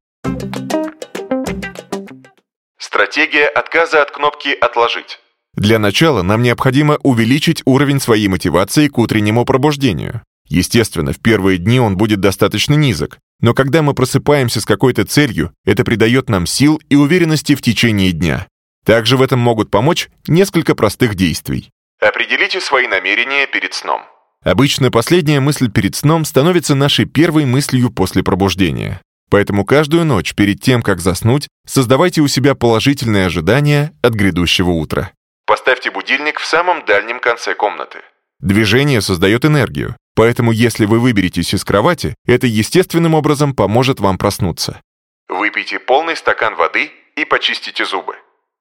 Стратегия 2.78 3.48
отказа 3.48 4.04
от 4.04 4.12
кнопки 4.12 4.50
«Отложить». 4.62 5.20
Для 5.56 5.80
начала 5.80 6.22
нам 6.22 6.44
необходимо 6.44 6.98
увеличить 7.01 7.63
уровень 7.66 8.00
своей 8.00 8.28
мотивации 8.28 8.88
к 8.88 8.98
утреннему 9.00 9.44
пробуждению. 9.46 10.22
Естественно, 10.48 11.12
в 11.12 11.20
первые 11.20 11.58
дни 11.58 11.80
он 11.80 11.98
будет 11.98 12.20
достаточно 12.20 12.75
низок, 12.75 13.18
но 13.41 13.53
когда 13.53 13.81
мы 13.81 13.93
просыпаемся 13.93 14.62
с 14.62 14.65
какой-то 14.65 15.05
целью, 15.05 15.53
это 15.65 15.84
придает 15.84 16.29
нам 16.29 16.46
сил 16.46 16.81
и 16.89 16.96
уверенности 16.96 17.55
в 17.55 17.62
течение 17.62 18.12
дня. 18.12 18.48
Также 18.86 19.17
в 19.17 19.22
этом 19.22 19.39
могут 19.39 19.72
помочь 19.72 20.10
несколько 20.27 20.75
простых 20.75 21.15
действий. 21.15 21.69
Определите 22.01 22.62
свои 22.62 22.88
намерения 22.88 23.46
перед 23.48 23.74
сном. 23.74 24.01
Обычно 24.43 24.89
последняя 24.89 25.39
мысль 25.39 25.69
перед 25.69 25.96
сном 25.96 26.24
становится 26.25 26.75
нашей 26.75 27.05
первой 27.05 27.46
мыслью 27.46 27.89
после 27.91 28.24
пробуждения. 28.24 29.01
Поэтому 29.29 29.63
каждую 29.63 30.05
ночь 30.05 30.34
перед 30.34 30.62
тем, 30.62 30.81
как 30.81 31.00
заснуть, 31.01 31.48
создавайте 31.67 32.22
у 32.22 32.27
себя 32.27 32.55
положительные 32.55 33.27
ожидания 33.27 33.93
от 34.01 34.13
грядущего 34.13 34.72
утра. 34.72 35.12
Поставьте 35.46 35.91
будильник 35.91 36.39
в 36.39 36.46
самом 36.46 36.86
дальнем 36.86 37.19
конце 37.19 37.53
комнаты. 37.53 38.00
Движение 38.39 39.01
создает 39.01 39.46
энергию, 39.46 39.96
поэтому 40.20 40.52
если 40.52 40.84
вы 40.84 41.00
выберетесь 41.00 41.54
из 41.54 41.64
кровати, 41.64 42.14
это 42.26 42.46
естественным 42.46 43.14
образом 43.14 43.56
поможет 43.56 44.02
вам 44.02 44.18
проснуться. 44.18 44.82
Выпейте 45.30 45.80
полный 45.80 46.18
стакан 46.18 46.58
воды 46.58 46.92
и 47.16 47.24
почистите 47.24 47.86
зубы. 47.86 48.18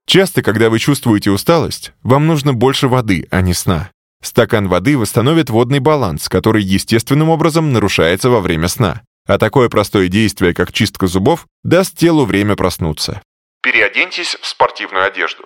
Часто, 0.06 0.42
когда 0.42 0.70
вы 0.70 0.78
чувствуете 0.78 1.32
усталость, 1.32 1.90
вам 2.04 2.28
нужно 2.28 2.54
больше 2.54 2.86
воды, 2.86 3.26
а 3.32 3.40
не 3.40 3.54
сна. 3.54 3.90
Стакан 4.22 4.68
воды 4.68 4.96
восстановит 4.96 5.50
водный 5.50 5.80
баланс, 5.80 6.28
который 6.28 6.62
естественным 6.62 7.28
образом 7.28 7.72
нарушается 7.72 8.30
во 8.30 8.38
время 8.38 8.68
сна. 8.68 9.02
А 9.26 9.36
такое 9.36 9.68
простое 9.68 10.06
действие, 10.06 10.54
как 10.54 10.72
чистка 10.72 11.08
зубов, 11.08 11.48
даст 11.64 11.98
телу 11.98 12.24
время 12.24 12.54
проснуться. 12.54 13.20
Переоденьтесь 13.64 14.36
в 14.40 14.46
спортивную 14.46 15.04
одежду. 15.04 15.44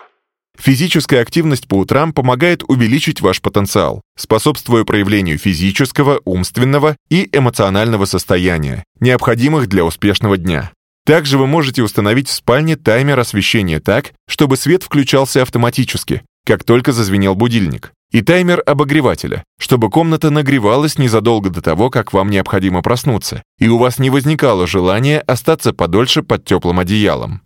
Физическая 0.59 1.23
активность 1.23 1.66
по 1.66 1.76
утрам 1.76 2.12
помогает 2.12 2.62
увеличить 2.68 3.21
ваш 3.21 3.40
потенциал, 3.40 4.02
способствуя 4.16 4.85
проявлению 4.85 5.38
физического, 5.38 6.21
умственного 6.25 6.97
и 7.11 7.28
эмоционального 7.32 8.04
состояния, 8.04 8.85
необходимых 9.00 9.66
для 9.68 9.85
успешного 9.85 10.37
дня. 10.37 10.73
Также 11.04 11.37
вы 11.37 11.47
можете 11.47 11.82
установить 11.82 12.28
в 12.28 12.32
спальне 12.32 12.76
таймер 12.76 13.18
освещения 13.18 13.80
так, 13.80 14.12
чтобы 14.28 14.56
свет 14.56 14.85
включался 14.85 15.42
автоматически, 15.42 16.23
как 16.47 16.62
только 16.62 16.92
зазвенел 16.92 17.35
будильник, 17.35 17.92
и 18.12 18.21
таймер 18.21 18.62
обогревателя, 18.64 19.42
чтобы 19.59 19.90
комната 19.90 20.30
нагревалась 20.30 20.99
незадолго 20.99 21.50
до 21.50 21.61
того, 21.61 21.90
как 21.90 22.12
вам 22.12 22.30
необходимо 22.30 22.82
проснуться, 22.82 23.42
и 23.59 23.68
у 23.68 23.78
вас 23.78 23.99
не 23.99 24.11
возникало 24.11 24.66
желания 24.66 25.21
остаться 25.21 25.73
подольше 25.73 26.23
под 26.23 26.44
теплым 26.44 26.78
одеялом. 26.78 27.42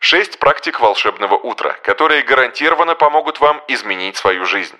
Шесть 0.00 0.38
практик 0.38 0.80
волшебного 0.80 1.34
утра, 1.34 1.76
которые 1.84 2.22
гарантированно 2.22 2.94
помогут 2.94 3.40
вам 3.40 3.60
изменить 3.68 4.16
свою 4.16 4.44
жизнь. 4.46 4.76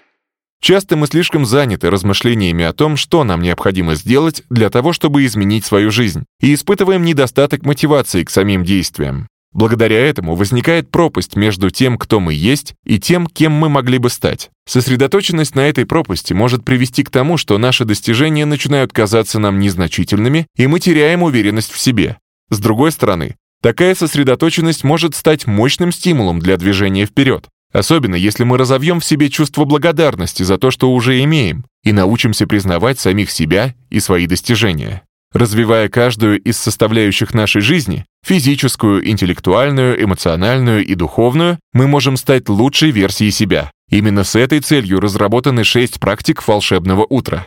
Часто 0.61 0.97
мы 0.97 1.07
слишком 1.07 1.45
заняты 1.45 1.91
размышлениями 1.91 2.65
о 2.65 2.73
том, 2.73 2.97
что 2.97 3.23
нам 3.25 3.43
необходимо 3.43 3.95
сделать 3.95 4.43
для 4.51 4.71
того, 4.71 4.93
чтобы 4.93 5.25
изменить 5.25 5.65
свою 5.65 5.91
жизнь, 5.91 6.25
и 6.41 6.55
испытываем 6.55 7.05
недостаток 7.05 7.65
мотивации 7.65 8.25
к 8.25 8.31
самим 8.31 8.65
действиям. 8.65 9.29
Благодаря 9.53 9.99
этому 9.99 10.35
возникает 10.35 10.91
пропасть 10.91 11.37
между 11.37 11.71
тем, 11.71 11.97
кто 11.97 12.21
мы 12.21 12.35
есть, 12.35 12.75
и 12.85 13.01
тем, 13.01 13.27
кем 13.27 13.53
мы 13.53 13.69
могли 13.69 13.99
бы 13.99 14.11
стать. 14.11 14.51
Сосредоточенность 14.67 15.55
на 15.55 15.69
этой 15.69 15.87
пропасти 15.87 16.33
может 16.33 16.65
привести 16.65 17.03
к 17.03 17.11
тому, 17.11 17.39
что 17.39 17.57
наши 17.57 17.85
достижения 17.85 18.45
начинают 18.45 18.93
казаться 18.93 19.39
нам 19.39 19.59
незначительными, 19.59 20.47
и 20.57 20.67
мы 20.67 20.81
теряем 20.81 21.23
уверенность 21.23 21.73
в 21.73 21.79
себе. 21.79 22.19
С 22.51 22.59
другой 22.59 22.93
стороны, 22.93 23.37
такая 23.63 23.95
сосредоточенность 23.95 24.85
может 24.85 25.15
стать 25.15 25.47
мощным 25.47 25.93
стимулом 25.93 26.41
для 26.41 26.57
движения 26.57 27.07
вперед. 27.07 27.49
Особенно 27.73 28.15
если 28.15 28.45
мы 28.45 28.57
разовьем 28.57 29.01
в 29.01 29.05
себе 29.05 29.29
чувство 29.29 29.65
благодарности 29.65 30.43
за 30.43 30.59
то, 30.59 30.71
что 30.71 30.91
уже 30.91 31.23
имеем, 31.23 31.65
и 31.83 31.93
научимся 31.93 32.47
признавать 32.47 32.99
самих 32.99 33.31
себя 33.31 33.75
и 33.91 34.01
свои 34.01 34.27
достижения. 34.27 35.03
Развивая 35.33 35.91
каждую 35.91 36.41
из 36.41 36.57
составляющих 36.57 37.35
нашей 37.35 37.61
жизни, 37.61 38.07
физическую, 38.25 39.07
интеллектуальную, 39.07 40.03
эмоциональную 40.03 40.85
и 40.85 40.95
духовную, 40.95 41.59
мы 41.75 41.87
можем 41.87 42.17
стать 42.17 42.49
лучшей 42.49 42.91
версией 42.91 43.31
себя. 43.31 43.71
Именно 43.91 44.25
с 44.25 44.35
этой 44.35 44.61
целью 44.61 45.01
разработаны 45.01 45.65
шесть 45.65 46.01
практик 46.01 46.47
волшебного 46.47 47.05
утра. 47.05 47.47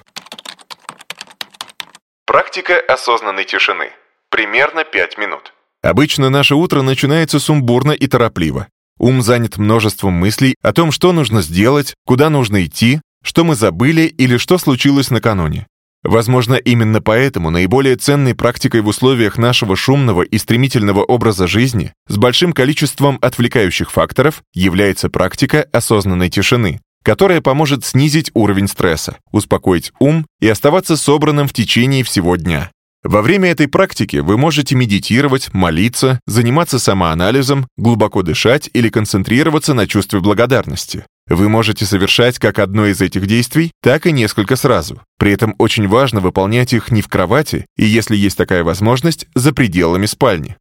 Практика 2.25 2.79
осознанной 2.87 3.45
тишины. 3.45 3.89
Примерно 4.29 4.83
5 4.83 5.17
минут. 5.17 5.53
Обычно 5.81 6.29
наше 6.29 6.55
утро 6.55 6.81
начинается 6.81 7.39
сумбурно 7.39 7.91
и 7.91 8.07
торопливо. 8.07 8.67
Ум 8.99 9.21
занят 9.21 9.57
множеством 9.57 10.13
мыслей 10.13 10.55
о 10.61 10.73
том, 10.73 10.91
что 10.91 11.11
нужно 11.11 11.41
сделать, 11.41 11.95
куда 12.05 12.29
нужно 12.29 12.65
идти, 12.65 13.01
что 13.23 13.43
мы 13.43 13.55
забыли 13.55 14.03
или 14.03 14.37
что 14.37 14.57
случилось 14.59 15.09
накануне. 15.09 15.65
Возможно, 16.03 16.55
именно 16.55 17.01
поэтому 17.01 17.51
наиболее 17.51 17.95
ценной 17.95 18.33
практикой 18.33 18.81
в 18.81 18.87
условиях 18.87 19.37
нашего 19.37 19.75
шумного 19.75 20.23
и 20.23 20.37
стремительного 20.37 21.03
образа 21.03 21.47
жизни 21.47 21.93
с 22.07 22.17
большим 22.17 22.53
количеством 22.53 23.19
отвлекающих 23.21 23.91
факторов 23.91 24.41
является 24.53 25.09
практика 25.09 25.67
осознанной 25.71 26.29
тишины, 26.29 26.81
которая 27.03 27.41
поможет 27.41 27.85
снизить 27.85 28.31
уровень 28.33 28.67
стресса, 28.67 29.17
успокоить 29.31 29.93
ум 29.99 30.25
и 30.39 30.47
оставаться 30.47 30.97
собранным 30.97 31.47
в 31.47 31.53
течение 31.53 32.03
всего 32.03 32.35
дня. 32.35 32.71
Во 33.03 33.23
время 33.23 33.49
этой 33.49 33.67
практики 33.67 34.17
вы 34.17 34.37
можете 34.37 34.75
медитировать, 34.75 35.51
молиться, 35.53 36.19
заниматься 36.27 36.77
самоанализом, 36.77 37.67
глубоко 37.75 38.21
дышать 38.21 38.69
или 38.73 38.89
концентрироваться 38.89 39.73
на 39.73 39.87
чувстве 39.87 40.19
благодарности. 40.19 41.05
Вы 41.27 41.49
можете 41.49 41.85
совершать 41.85 42.37
как 42.37 42.59
одно 42.59 42.85
из 42.85 43.01
этих 43.01 43.25
действий, 43.25 43.71
так 43.81 44.05
и 44.05 44.11
несколько 44.11 44.55
сразу. 44.55 45.01
При 45.17 45.31
этом 45.31 45.55
очень 45.57 45.87
важно 45.87 46.19
выполнять 46.19 46.73
их 46.73 46.91
не 46.91 47.01
в 47.01 47.07
кровати 47.07 47.65
и, 47.75 47.85
если 47.85 48.15
есть 48.15 48.37
такая 48.37 48.63
возможность, 48.63 49.25
за 49.33 49.51
пределами 49.51 50.05
спальни. 50.05 50.57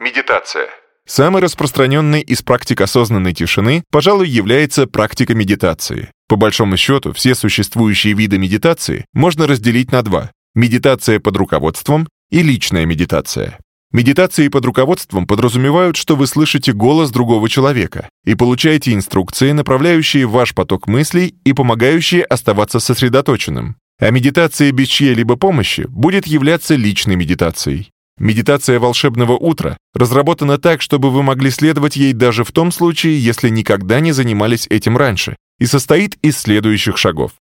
Медитация. 0.00 0.68
Самой 1.08 1.40
распространенной 1.40 2.20
из 2.20 2.42
практик 2.42 2.82
осознанной 2.82 3.32
тишины, 3.32 3.82
пожалуй, 3.90 4.28
является 4.28 4.86
практика 4.86 5.34
медитации. 5.34 6.10
По 6.28 6.36
большому 6.36 6.76
счету, 6.76 7.14
все 7.14 7.34
существующие 7.34 8.12
виды 8.12 8.36
медитации 8.36 9.06
можно 9.14 9.46
разделить 9.46 9.90
на 9.90 10.02
два– 10.02 10.30
медитация 10.54 11.18
под 11.18 11.38
руководством 11.38 12.06
и 12.30 12.42
личная 12.42 12.84
медитация. 12.84 13.58
Медитации 13.90 14.48
под 14.48 14.66
руководством 14.66 15.26
подразумевают, 15.26 15.96
что 15.96 16.14
вы 16.14 16.26
слышите 16.26 16.74
голос 16.74 17.10
другого 17.10 17.48
человека 17.48 18.10
и 18.26 18.34
получаете 18.34 18.92
инструкции, 18.92 19.52
направляющие 19.52 20.26
ваш 20.26 20.54
поток 20.54 20.86
мыслей 20.88 21.36
и 21.42 21.54
помогающие 21.54 22.22
оставаться 22.22 22.80
сосредоточенным. 22.80 23.76
А 23.98 24.10
медитация 24.10 24.72
без 24.72 24.88
чьей-либо 24.88 25.36
помощи 25.36 25.86
будет 25.88 26.26
являться 26.26 26.74
личной 26.74 27.16
медитацией. 27.16 27.92
Медитация 28.18 28.80
волшебного 28.80 29.32
утра 29.32 29.76
разработана 29.94 30.58
так, 30.58 30.82
чтобы 30.82 31.10
вы 31.10 31.22
могли 31.22 31.50
следовать 31.50 31.96
ей 31.96 32.12
даже 32.12 32.44
в 32.44 32.52
том 32.52 32.72
случае, 32.72 33.22
если 33.22 33.48
никогда 33.48 34.00
не 34.00 34.12
занимались 34.12 34.66
этим 34.68 34.96
раньше, 34.96 35.36
и 35.58 35.66
состоит 35.66 36.16
из 36.22 36.38
следующих 36.38 36.98
шагов. 36.98 37.32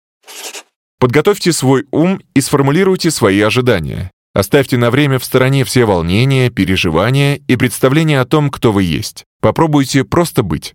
Подготовьте 0.98 1.52
свой 1.52 1.86
ум 1.90 2.20
и 2.34 2.40
сформулируйте 2.40 3.10
свои 3.10 3.40
ожидания. 3.40 4.10
Оставьте 4.34 4.76
на 4.76 4.90
время 4.90 5.18
в 5.18 5.24
стороне 5.24 5.64
все 5.64 5.86
волнения, 5.86 6.50
переживания 6.50 7.40
и 7.48 7.56
представления 7.56 8.20
о 8.20 8.26
том, 8.26 8.50
кто 8.50 8.70
вы 8.70 8.82
есть. 8.82 9.24
Попробуйте 9.40 10.04
просто 10.04 10.42
быть. 10.42 10.74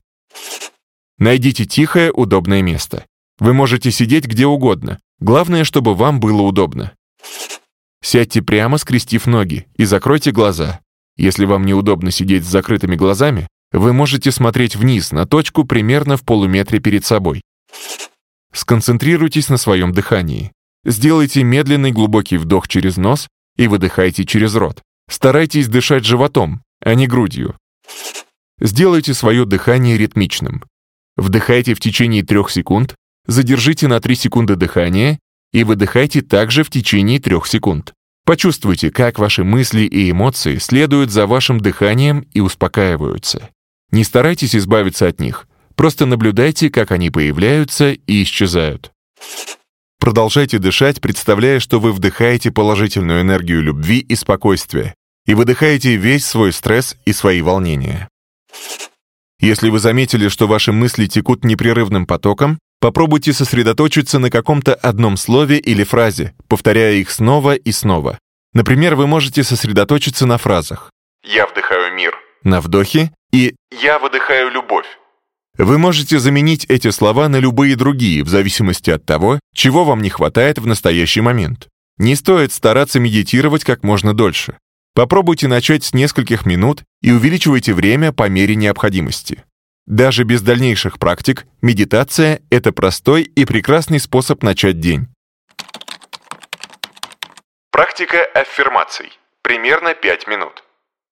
Найдите 1.20 1.66
тихое, 1.66 2.12
удобное 2.12 2.64
место. 2.64 3.06
Вы 3.40 3.54
можете 3.54 3.92
сидеть 3.92 4.26
где 4.26 4.48
угодно. 4.48 5.00
Главное, 5.20 5.64
чтобы 5.64 5.94
вам 5.94 6.20
было 6.20 6.42
удобно. 6.42 6.94
Сядьте 8.04 8.42
прямо, 8.42 8.78
скрестив 8.78 9.28
ноги, 9.28 9.68
и 9.76 9.86
закройте 9.86 10.32
глаза. 10.32 10.82
Если 11.18 11.46
вам 11.46 11.66
неудобно 11.66 12.12
сидеть 12.12 12.44
с 12.44 12.50
закрытыми 12.50 12.96
глазами, 12.96 13.48
вы 13.72 13.94
можете 13.94 14.32
смотреть 14.32 14.76
вниз 14.76 15.12
на 15.12 15.26
точку 15.26 15.64
примерно 15.66 16.18
в 16.18 16.24
полуметре 16.24 16.80
перед 16.80 17.06
собой. 17.06 17.42
Сконцентрируйтесь 18.54 19.50
на 19.50 19.58
своем 19.58 19.94
дыхании. 19.94 20.52
Сделайте 20.84 21.44
медленный 21.44 21.92
глубокий 21.92 22.38
вдох 22.38 22.68
через 22.68 22.98
нос 22.98 23.28
и 23.56 23.68
выдыхайте 23.68 24.26
через 24.26 24.56
рот. 24.56 24.82
Старайтесь 25.10 25.68
дышать 25.68 26.06
животом, 26.06 26.64
а 26.84 26.96
не 26.96 27.08
грудью. 27.08 27.56
Сделайте 28.60 29.14
свое 29.14 29.46
дыхание 29.46 29.98
ритмичным. 29.98 30.64
Вдыхайте 31.18 31.74
в 31.74 31.80
течение 31.80 32.24
3 32.24 32.50
секунд, 32.50 32.96
задержите 33.26 33.88
на 33.88 34.00
3 34.00 34.16
секунды 34.16 34.56
дыхание 34.56 35.20
и 35.54 35.64
выдыхайте 35.64 36.22
также 36.22 36.64
в 36.64 36.70
течение 36.70 37.20
3 37.20 37.38
секунд. 37.46 37.94
Почувствуйте, 38.26 38.92
как 38.92 39.20
ваши 39.20 39.44
мысли 39.44 39.82
и 39.82 40.12
эмоции 40.12 40.58
следуют 40.58 41.12
за 41.12 41.28
вашим 41.28 41.60
дыханием 41.60 42.28
и 42.34 42.40
успокаиваются. 42.40 43.50
Не 43.92 44.04
старайтесь 44.04 44.56
избавиться 44.56 45.08
от 45.08 45.20
них, 45.20 45.48
просто 45.76 46.06
наблюдайте, 46.06 46.70
как 46.70 46.92
они 46.92 47.10
появляются 47.10 47.92
и 47.92 48.24
исчезают. 48.24 48.92
Продолжайте 50.00 50.58
дышать, 50.58 51.02
представляя, 51.02 51.60
что 51.60 51.80
вы 51.80 51.92
вдыхаете 51.92 52.52
положительную 52.52 53.22
энергию 53.22 53.62
любви 53.62 54.00
и 54.00 54.16
спокойствия 54.16 54.96
и 55.28 55.36
выдыхаете 55.36 55.96
весь 55.96 56.26
свой 56.26 56.52
стресс 56.52 56.96
и 57.06 57.14
свои 57.14 57.42
волнения. 57.42 58.08
Если 59.40 59.70
вы 59.70 59.80
заметили, 59.80 60.28
что 60.28 60.48
ваши 60.48 60.72
мысли 60.72 61.06
текут 61.06 61.44
непрерывным 61.44 62.06
потоком, 62.06 62.60
попробуйте 62.82 63.32
сосредоточиться 63.32 64.20
на 64.20 64.30
каком-то 64.30 64.74
одном 64.74 65.16
слове 65.16 65.58
или 65.58 65.86
фразе, 65.86 66.34
повторяя 66.50 66.96
их 66.96 67.12
снова 67.12 67.56
и 67.56 67.72
снова. 67.72 68.20
Например, 68.54 68.96
вы 68.96 69.08
можете 69.08 69.44
сосредоточиться 69.44 70.26
на 70.26 70.38
фразах 70.38 70.92
«Я 71.24 71.48
вдыхаю 71.48 71.94
мир», 71.94 72.14
на 72.44 72.60
вдохе 72.60 73.14
и 73.32 73.56
«Я 73.82 74.00
выдыхаю 74.00 74.52
любовь». 74.52 74.88
Вы 75.58 75.78
можете 75.78 76.20
заменить 76.20 76.66
эти 76.66 76.90
слова 76.90 77.30
на 77.30 77.38
любые 77.38 77.76
другие, 77.76 78.24
в 78.24 78.30
зависимости 78.30 78.90
от 78.90 79.06
того, 79.06 79.40
чего 79.54 79.86
вам 79.86 80.02
не 80.02 80.10
хватает 80.10 80.58
в 80.58 80.66
настоящий 80.66 81.22
момент. 81.22 81.68
Не 81.98 82.16
стоит 82.16 82.52
стараться 82.52 83.00
медитировать 83.00 83.64
как 83.64 83.84
можно 83.84 84.14
дольше. 84.14 84.58
Попробуйте 84.96 85.48
начать 85.48 85.84
с 85.84 85.94
нескольких 85.94 86.46
минут 86.46 86.84
и 87.02 87.12
увеличивайте 87.12 87.74
время 87.74 88.12
по 88.12 88.28
мере 88.28 88.56
необходимости. 88.56 89.44
Даже 89.88 90.24
без 90.24 90.42
дальнейших 90.42 91.00
практик, 91.00 91.46
медитация— 91.62 92.42
это 92.50 92.72
простой 92.72 93.24
и 93.24 93.46
прекрасный 93.46 94.00
способ 94.00 94.44
начать 94.44 94.80
день. 94.80 95.08
Практика 97.72 98.24
аффирмаций. 98.36 99.12
Примерно 99.42 99.94
5 99.94 100.28
минут. 100.28 100.64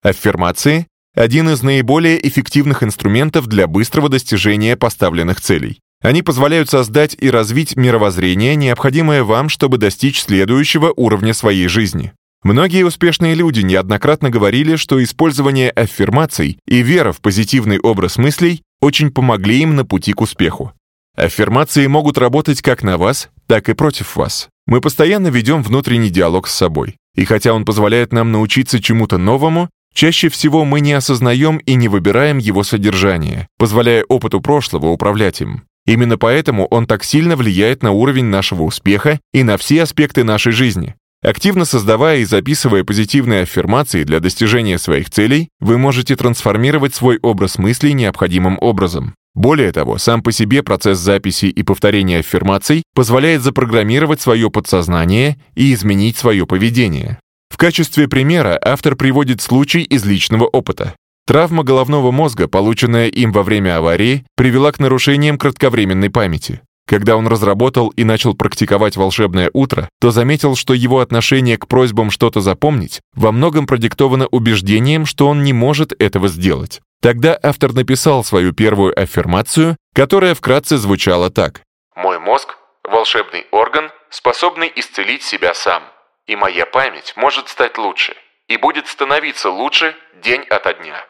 Аффирмации— 0.04 0.88
один 1.16 1.50
из 1.50 1.64
наиболее 1.64 2.26
эффективных 2.28 2.84
инструментов 2.84 3.48
для 3.48 3.68
быстрого 3.68 4.08
достижения 4.08 4.78
поставленных 4.78 5.42
целей. 5.42 5.80
Они 6.02 6.22
позволяют 6.22 6.70
создать 6.70 7.16
и 7.20 7.30
развить 7.30 7.76
мировоззрение, 7.76 8.56
необходимое 8.56 9.24
вам, 9.24 9.50
чтобы 9.50 9.78
достичь 9.78 10.22
следующего 10.22 10.94
уровня 10.96 11.34
своей 11.34 11.68
жизни. 11.68 12.14
Многие 12.44 12.86
успешные 12.86 13.36
люди 13.36 13.62
неоднократно 13.62 14.30
говорили, 14.30 14.78
что 14.78 15.04
использование 15.04 15.72
аффирмаций 15.72 16.58
и 16.66 16.82
вера 16.82 17.12
в 17.12 17.20
позитивный 17.20 17.80
образ 17.80 18.18
мыслей 18.18 18.62
очень 18.82 19.12
помогли 19.12 19.62
им 19.62 19.76
на 19.76 19.86
пути 19.86 20.14
к 20.14 20.22
успеху. 20.22 20.72
Аффирмации 21.18 21.86
могут 21.88 22.18
работать 22.18 22.62
как 22.62 22.82
на 22.82 22.98
вас, 22.98 23.30
так 23.46 23.68
и 23.68 23.74
против 23.74 24.16
вас. 24.16 24.48
Мы 24.68 24.80
постоянно 24.80 25.28
ведем 25.28 25.64
внутренний 25.64 26.10
диалог 26.10 26.48
с 26.48 26.54
собой. 26.54 26.96
И 27.16 27.26
хотя 27.26 27.54
он 27.54 27.66
позволяет 27.66 28.14
нам 28.14 28.32
научиться 28.32 28.82
чему-то 28.82 29.18
новому, 29.18 29.70
чаще 29.94 30.30
всего 30.30 30.64
мы 30.64 30.80
не 30.80 30.94
осознаем 30.94 31.58
и 31.58 31.76
не 31.76 31.90
выбираем 31.90 32.38
его 32.38 32.64
содержание, 32.64 33.50
позволяя 33.58 34.06
опыту 34.08 34.40
прошлого 34.40 34.88
управлять 34.88 35.42
им. 35.42 35.64
Именно 35.86 36.18
поэтому 36.18 36.68
он 36.68 36.86
так 36.86 37.04
сильно 37.04 37.36
влияет 37.36 37.84
на 37.84 37.92
уровень 37.92 38.26
нашего 38.26 38.64
успеха 38.64 39.20
и 39.34 39.44
на 39.44 39.58
все 39.58 39.84
аспекты 39.84 40.24
нашей 40.24 40.54
жизни. 40.54 40.96
Активно 41.22 41.66
создавая 41.66 42.20
и 42.20 42.26
записывая 42.26 42.86
позитивные 42.86 43.42
аффирмации 43.42 44.04
для 44.04 44.20
достижения 44.22 44.78
своих 44.78 45.10
целей, 45.10 45.50
вы 45.60 45.78
можете 45.78 46.16
трансформировать 46.16 46.96
свой 46.96 47.20
образ 47.22 47.58
мыслей 47.58 47.94
необходимым 47.94 48.58
образом. 48.62 49.16
Более 49.36 49.72
того, 49.72 49.98
сам 49.98 50.24
по 50.24 50.32
себе 50.32 50.64
процесс 50.64 50.98
записи 50.98 51.46
и 51.46 51.64
повторения 51.64 52.20
аффирмаций 52.20 52.84
позволяет 52.96 53.42
запрограммировать 53.42 54.22
свое 54.22 54.50
подсознание 54.50 55.38
и 55.56 55.74
изменить 55.74 56.18
свое 56.18 56.48
поведение. 56.48 57.20
В 57.50 57.58
качестве 57.58 58.08
примера 58.08 58.60
автор 58.64 58.96
приводит 58.96 59.42
случай 59.42 59.82
из 59.82 60.06
личного 60.06 60.46
опыта. 60.46 60.96
Травма 61.28 61.64
головного 61.64 62.12
мозга, 62.12 62.48
полученная 62.48 63.08
им 63.08 63.32
во 63.32 63.44
время 63.44 63.78
аварии, 63.78 64.26
привела 64.36 64.72
к 64.72 64.80
нарушениям 64.80 65.38
кратковременной 65.38 66.10
памяти. 66.10 66.62
Когда 66.90 67.16
он 67.18 67.28
разработал 67.28 67.90
и 67.90 68.04
начал 68.04 68.34
практиковать 68.34 68.98
волшебное 68.98 69.52
утро, 69.54 69.90
то 70.02 70.10
заметил, 70.10 70.56
что 70.56 70.74
его 70.74 71.02
отношение 71.02 71.56
к 71.56 71.68
просьбам 71.68 72.10
что-то 72.10 72.42
запомнить 72.42 73.02
во 73.14 73.32
многом 73.32 73.68
продиктовано 73.68 74.26
убеждением, 74.26 75.06
что 75.06 75.28
он 75.28 75.44
не 75.44 75.54
может 75.54 75.94
этого 76.02 76.28
сделать. 76.28 76.82
Тогда 77.00 77.38
автор 77.44 77.74
написал 77.74 78.24
свою 78.24 78.54
первую 78.54 79.00
аффирмацию, 79.00 79.78
которая 79.94 80.34
вкратце 80.34 80.78
звучала 80.78 81.30
так. 81.30 81.62
«Мой 81.96 82.18
мозг– 82.18 82.58
волшебный 82.84 83.46
орган, 83.52 83.92
способный 84.10 84.72
исцелить 84.76 85.22
себя 85.22 85.54
сам. 85.54 85.84
И 86.26 86.36
моя 86.36 86.66
память 86.66 87.14
может 87.16 87.50
стать 87.50 87.78
лучше. 87.78 88.16
И 88.48 88.58
будет 88.58 88.88
становиться 88.88 89.52
лучше 89.52 89.94
день 90.24 90.42
ото 90.50 90.74
дня». 90.74 91.06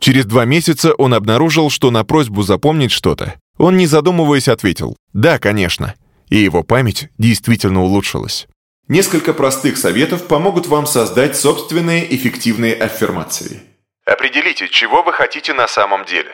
Через 0.00 0.26
два 0.26 0.44
месяца 0.44 0.92
он 0.92 1.14
обнаружил, 1.14 1.70
что 1.70 1.90
на 1.90 2.04
просьбу 2.04 2.42
запомнить 2.42 2.92
что-то 2.92 3.36
он, 3.58 3.76
не 3.76 3.86
задумываясь, 3.86 4.48
ответил 4.48 4.96
«Да, 5.12 5.38
конечно». 5.38 5.94
И 6.28 6.36
его 6.36 6.62
память 6.62 7.10
действительно 7.18 7.82
улучшилась. 7.82 8.46
Несколько 8.88 9.32
простых 9.32 9.78
советов 9.78 10.26
помогут 10.26 10.66
вам 10.66 10.86
создать 10.86 11.36
собственные 11.36 12.14
эффективные 12.14 12.74
аффирмации. 12.74 13.62
Определите, 14.04 14.68
чего 14.68 15.02
вы 15.02 15.14
хотите 15.14 15.54
на 15.54 15.66
самом 15.66 16.04
деле. 16.04 16.30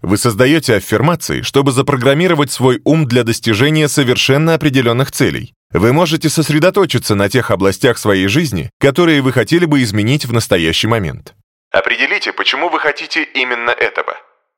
Вы 0.00 0.16
создаете 0.16 0.74
аффирмации, 0.74 1.42
чтобы 1.42 1.70
запрограммировать 1.70 2.50
свой 2.50 2.80
ум 2.84 3.06
для 3.06 3.22
достижения 3.22 3.86
совершенно 3.86 4.54
определенных 4.54 5.12
целей. 5.12 5.54
Вы 5.70 5.92
можете 5.92 6.28
сосредоточиться 6.28 7.14
на 7.14 7.28
тех 7.28 7.52
областях 7.52 7.98
своей 7.98 8.26
жизни, 8.26 8.68
которые 8.80 9.22
вы 9.22 9.32
хотели 9.32 9.64
бы 9.64 9.80
изменить 9.84 10.24
в 10.24 10.32
настоящий 10.32 10.88
момент. 10.88 11.34
Определите, 11.70 12.32
почему 12.32 12.68
вы 12.68 12.80
хотите 12.80 13.22
именно 13.22 13.70
этого. 13.70 14.16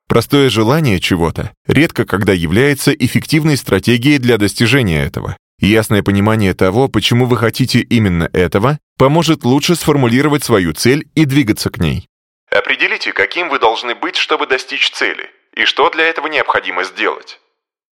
Простое 0.09 0.51
желание 0.51 1.01
чего-то 1.01 1.53
редко 1.67 2.05
когда 2.05 2.33
является 2.33 2.93
эффективной 2.93 3.57
стратегией 3.57 4.19
для 4.19 4.39
достижения 4.39 5.03
этого. 5.05 5.37
Ясное 5.59 6.03
понимание 6.03 6.53
того, 6.53 6.89
почему 6.89 7.27
вы 7.27 7.37
хотите 7.37 7.81
именно 7.81 8.29
этого, 8.33 8.79
поможет 8.99 9.45
лучше 9.45 9.77
сформулировать 9.77 10.45
свою 10.45 10.73
цель 10.73 11.09
и 11.15 11.25
двигаться 11.25 11.71
к 11.71 11.79
ней. 11.79 12.07
Определите, 12.51 13.13
каким 13.13 13.49
вы 13.49 13.59
должны 13.59 13.95
быть, 13.95 14.17
чтобы 14.17 14.47
достичь 14.47 14.91
цели, 14.91 15.31
и 15.57 15.65
что 15.65 15.91
для 15.91 16.05
этого 16.05 16.27
необходимо 16.27 16.85
сделать. 16.85 17.41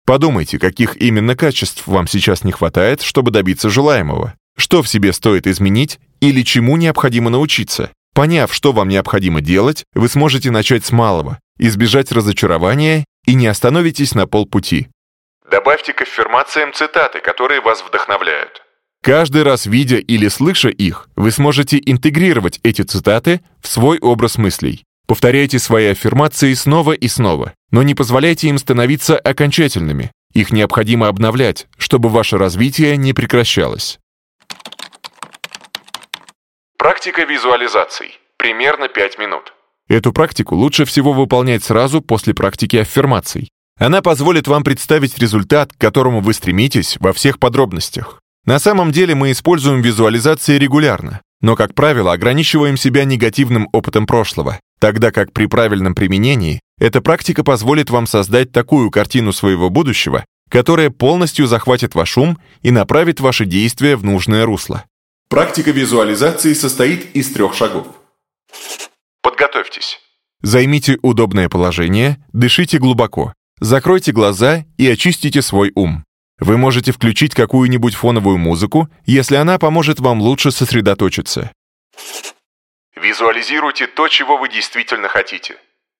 Подумайте, 0.05 0.57
каких 0.57 0.95
именно 0.95 1.35
качеств 1.35 1.85
вам 1.85 2.07
сейчас 2.07 2.43
не 2.43 2.53
хватает, 2.53 3.01
чтобы 3.01 3.31
добиться 3.31 3.69
желаемого. 3.69 4.35
Что 4.57 4.81
в 4.81 4.87
себе 4.87 5.11
стоит 5.11 5.45
изменить 5.45 5.99
или 6.21 6.41
чему 6.43 6.77
необходимо 6.77 7.29
научиться. 7.29 7.91
Поняв, 8.17 8.51
что 8.51 8.71
вам 8.71 8.89
необходимо 8.89 9.41
делать, 9.41 9.83
вы 9.93 10.09
сможете 10.09 10.49
начать 10.49 10.83
с 10.83 10.91
малого, 10.91 11.37
избежать 11.59 12.11
разочарования 12.11 13.05
и 13.27 13.35
не 13.35 13.45
остановитесь 13.45 14.15
на 14.15 14.25
полпути. 14.25 14.87
Добавьте 15.51 15.93
к 15.93 16.01
аффирмациям 16.01 16.73
цитаты, 16.73 17.19
которые 17.19 17.61
вас 17.61 17.83
вдохновляют. 17.87 18.63
Каждый 19.03 19.43
раз 19.43 19.67
видя 19.67 19.97
или 19.97 20.29
слыша 20.29 20.69
их, 20.69 21.09
вы 21.15 21.29
сможете 21.29 21.79
интегрировать 21.85 22.59
эти 22.63 22.81
цитаты 22.81 23.41
в 23.61 23.67
свой 23.67 23.99
образ 23.99 24.39
мыслей. 24.39 24.83
Повторяйте 25.05 25.59
свои 25.59 25.85
аффирмации 25.85 26.55
снова 26.55 26.93
и 26.93 27.07
снова, 27.07 27.53
но 27.69 27.83
не 27.83 27.93
позволяйте 27.93 28.47
им 28.47 28.57
становиться 28.57 29.15
окончательными. 29.19 30.11
Их 30.33 30.51
необходимо 30.51 31.07
обновлять, 31.07 31.67
чтобы 31.77 32.09
ваше 32.09 32.39
развитие 32.39 32.97
не 32.97 33.13
прекращалось. 33.13 33.99
Практика 36.87 37.25
визуализаций. 37.25 38.17
Примерно 38.37 38.87
5 38.87 39.19
минут. 39.19 39.53
Эту 39.89 40.13
практику 40.13 40.55
лучше 40.55 40.85
всего 40.85 41.11
выполнять 41.11 41.61
сразу 41.61 42.01
после 42.01 42.33
практики 42.33 42.77
аффирмаций. 42.77 43.49
Она 43.77 44.01
позволит 44.01 44.47
вам 44.47 44.63
представить 44.63 45.17
результат, 45.17 45.73
к 45.73 45.77
которому 45.77 46.21
вы 46.21 46.33
стремитесь 46.33 46.95
во 47.01 47.11
всех 47.11 47.39
подробностях. 47.39 48.21
На 48.45 48.57
самом 48.57 48.93
деле 48.93 49.15
мы 49.15 49.33
используем 49.33 49.81
визуализации 49.81 50.57
регулярно, 50.57 51.19
но, 51.41 51.57
как 51.57 51.73
правило, 51.75 52.13
ограничиваем 52.13 52.77
себя 52.77 53.03
негативным 53.03 53.67
опытом 53.73 54.07
прошлого, 54.07 54.57
тогда 54.79 55.11
как 55.11 55.33
при 55.33 55.47
правильном 55.47 55.93
применении 55.93 56.61
эта 56.79 57.01
практика 57.01 57.43
позволит 57.43 57.89
вам 57.89 58.07
создать 58.07 58.53
такую 58.53 58.91
картину 58.91 59.33
своего 59.33 59.69
будущего, 59.69 60.23
которая 60.49 60.89
полностью 60.89 61.47
захватит 61.47 61.95
ваш 61.95 62.17
ум 62.17 62.37
и 62.61 62.71
направит 62.71 63.19
ваши 63.19 63.43
действия 63.43 63.97
в 63.97 64.05
нужное 64.05 64.45
русло. 64.45 64.85
Практика 65.29 65.71
визуализации 65.71 66.53
состоит 66.53 67.15
из 67.15 67.31
трех 67.33 67.53
шагов. 67.53 67.87
Подготовьтесь. 69.21 69.99
Займите 70.41 70.97
удобное 71.01 71.49
положение, 71.49 72.23
дышите 72.31 72.77
глубоко, 72.77 73.33
закройте 73.59 74.11
глаза 74.11 74.65
и 74.77 74.87
очистите 74.87 75.41
свой 75.41 75.71
ум. 75.75 76.05
Вы 76.39 76.57
можете 76.57 76.91
включить 76.91 77.33
какую-нибудь 77.33 77.95
фоновую 77.95 78.37
музыку, 78.37 78.89
если 79.05 79.35
она 79.35 79.57
поможет 79.57 79.99
вам 79.99 80.21
лучше 80.21 80.51
сосредоточиться. 80.51 81.51
Визуализируйте 82.95 83.87
то, 83.87 84.07
чего 84.07 84.37
вы 84.37 84.47
действительно 84.47 85.09
хотите. 85.09 85.55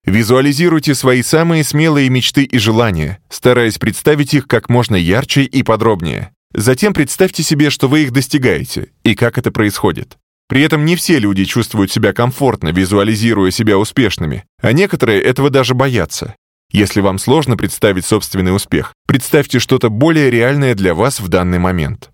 Визуализируйте 0.06 0.96
свои 0.96 1.22
самые 1.22 1.64
смелые 1.64 2.10
мечты 2.10 2.44
и 2.44 2.58
желания, 2.60 3.22
стараясь 3.30 3.78
представить 3.78 4.34
их 4.34 4.48
как 4.48 4.70
можно 4.70 4.96
ярче 4.96 5.44
и 5.44 5.64
подробнее. 5.64 6.34
Затем 6.54 6.94
представьте 6.94 7.44
себе, 7.44 7.70
что 7.70 7.88
вы 7.88 8.04
их 8.04 8.12
достигаете, 8.12 8.92
и 9.04 9.16
как 9.16 9.38
это 9.38 9.52
происходит. 9.52 10.18
При 10.48 10.62
этом 10.62 10.86
не 10.86 10.96
все 10.96 11.20
люди 11.20 11.44
чувствуют 11.44 11.92
себя 11.92 12.14
комфортно, 12.14 12.70
визуализируя 12.70 13.52
себя 13.52 13.78
успешными, 13.78 14.46
а 14.62 14.72
некоторые 14.72 15.22
этого 15.22 15.50
даже 15.50 15.74
боятся. 15.74 16.36
Если 16.72 17.02
вам 17.02 17.18
сложно 17.18 17.58
представить 17.58 18.06
собственный 18.06 18.56
успех, 18.56 18.94
представьте 19.08 19.60
что-то 19.60 19.90
более 19.90 20.30
реальное 20.30 20.74
для 20.76 20.94
вас 20.94 21.20
в 21.20 21.28
данный 21.28 21.60
момент. 21.60 22.10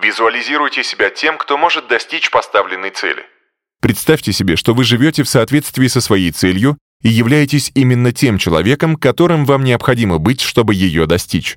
Визуализируйте 0.00 0.84
себя 0.84 1.10
тем, 1.10 1.38
кто 1.38 1.58
может 1.58 1.88
достичь 1.88 2.30
поставленной 2.30 2.90
цели. 2.90 3.24
Представьте 3.80 4.32
себе, 4.32 4.56
что 4.56 4.74
вы 4.74 4.84
живете 4.84 5.22
в 5.22 5.28
соответствии 5.28 5.86
со 5.88 6.00
своей 6.00 6.30
целью 6.30 6.78
и 7.02 7.08
являетесь 7.08 7.70
именно 7.74 8.12
тем 8.12 8.38
человеком, 8.38 8.96
которым 8.96 9.44
вам 9.44 9.64
необходимо 9.64 10.18
быть, 10.18 10.40
чтобы 10.40 10.74
ее 10.74 11.06
достичь. 11.06 11.56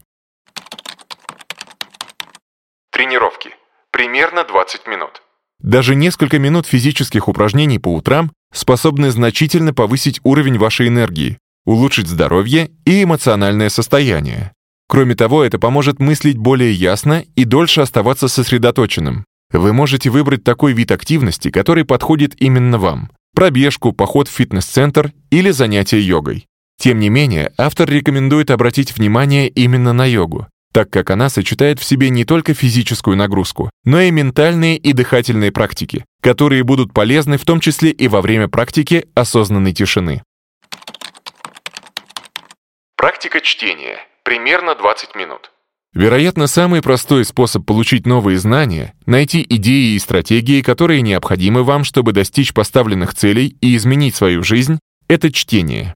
Тренировки. 3.01 3.49
Примерно 3.91 4.43
20 4.43 4.85
минут. 4.85 5.23
Даже 5.59 5.95
несколько 5.95 6.37
минут 6.37 6.67
физических 6.67 7.27
упражнений 7.27 7.79
по 7.79 7.91
утрам 7.95 8.31
способны 8.53 9.09
значительно 9.09 9.73
повысить 9.73 10.19
уровень 10.23 10.59
вашей 10.59 10.87
энергии, 10.87 11.39
улучшить 11.65 12.05
здоровье 12.05 12.69
и 12.85 13.01
эмоциональное 13.01 13.69
состояние. 13.69 14.51
Кроме 14.87 15.15
того, 15.15 15.43
это 15.43 15.57
поможет 15.57 15.97
мыслить 15.97 16.37
более 16.37 16.73
ясно 16.73 17.25
и 17.35 17.43
дольше 17.43 17.81
оставаться 17.81 18.27
сосредоточенным. 18.27 19.25
Вы 19.51 19.73
можете 19.73 20.11
выбрать 20.11 20.43
такой 20.43 20.73
вид 20.73 20.91
активности, 20.91 21.49
который 21.49 21.85
подходит 21.85 22.39
именно 22.39 22.77
вам. 22.77 23.09
Пробежку, 23.33 23.93
поход 23.93 24.27
в 24.27 24.31
фитнес-центр 24.31 25.11
или 25.31 25.49
занятие 25.49 26.01
йогой. 26.01 26.45
Тем 26.77 26.99
не 26.99 27.09
менее, 27.09 27.51
автор 27.57 27.89
рекомендует 27.89 28.51
обратить 28.51 28.95
внимание 28.95 29.47
именно 29.49 29.91
на 29.91 30.05
йогу, 30.05 30.47
так 30.71 30.89
как 30.89 31.09
она 31.09 31.29
сочетает 31.29 31.79
в 31.79 31.83
себе 31.83 32.09
не 32.09 32.25
только 32.25 32.53
физическую 32.53 33.17
нагрузку, 33.17 33.69
но 33.83 34.01
и 34.01 34.11
ментальные 34.11 34.77
и 34.77 34.93
дыхательные 34.93 35.51
практики, 35.51 36.05
которые 36.21 36.63
будут 36.63 36.93
полезны 36.93 37.37
в 37.37 37.45
том 37.45 37.59
числе 37.59 37.91
и 37.91 38.07
во 38.07 38.21
время 38.21 38.47
практики 38.47 39.07
осознанной 39.15 39.73
тишины. 39.73 40.23
Практика 42.95 43.41
чтения. 43.41 43.97
Примерно 44.23 44.75
20 44.75 45.15
минут. 45.15 45.51
Вероятно, 45.93 46.47
самый 46.47 46.81
простой 46.81 47.25
способ 47.25 47.65
получить 47.65 48.05
новые 48.05 48.37
знания— 48.37 48.93
найти 49.05 49.45
идеи 49.49 49.95
и 49.95 49.99
стратегии, 49.99 50.61
которые 50.61 51.01
необходимы 51.01 51.63
вам, 51.63 51.83
чтобы 51.83 52.13
достичь 52.13 52.53
поставленных 52.53 53.13
целей 53.13 53.57
и 53.59 53.75
изменить 53.75 54.15
свою 54.15 54.41
жизнь— 54.41 54.79
это 55.09 55.33
чтение. 55.33 55.95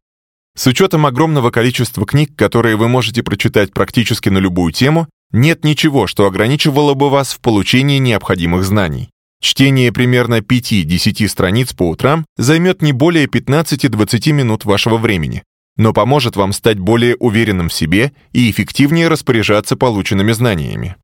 С 0.57 0.67
учетом 0.67 1.05
огромного 1.05 1.51
количества 1.51 2.05
книг, 2.05 2.31
которые 2.37 2.77
вы 2.77 2.87
можете 2.87 3.23
прочитать 3.23 3.73
практически 3.73 4.29
на 4.29 4.37
любую 4.37 4.71
тему, 4.71 5.07
нет 5.31 5.65
ничего, 5.65 6.07
что 6.07 6.25
ограничивало 6.25 6.93
бы 6.93 7.09
вас 7.09 7.33
в 7.33 7.41
получении 7.41 7.97
необходимых 7.97 8.63
знаний. 8.63 9.09
Чтение 9.41 9.91
примерно 9.91 10.39
5-10 10.39 11.27
страниц 11.27 11.73
по 11.73 11.89
утрам 11.89 12.25
займет 12.37 12.81
не 12.81 12.93
более 12.93 13.25
15-20 13.25 14.31
минут 14.31 14.63
вашего 14.63 14.97
времени, 14.97 15.43
но 15.75 15.91
поможет 15.91 16.37
вам 16.37 16.53
стать 16.53 16.79
более 16.79 17.17
уверенным 17.17 17.67
в 17.67 17.73
себе 17.73 18.13
и 18.31 18.49
эффективнее 18.49 19.09
распоряжаться 19.09 19.75
полученными 19.75 20.31
знаниями. 20.31 20.95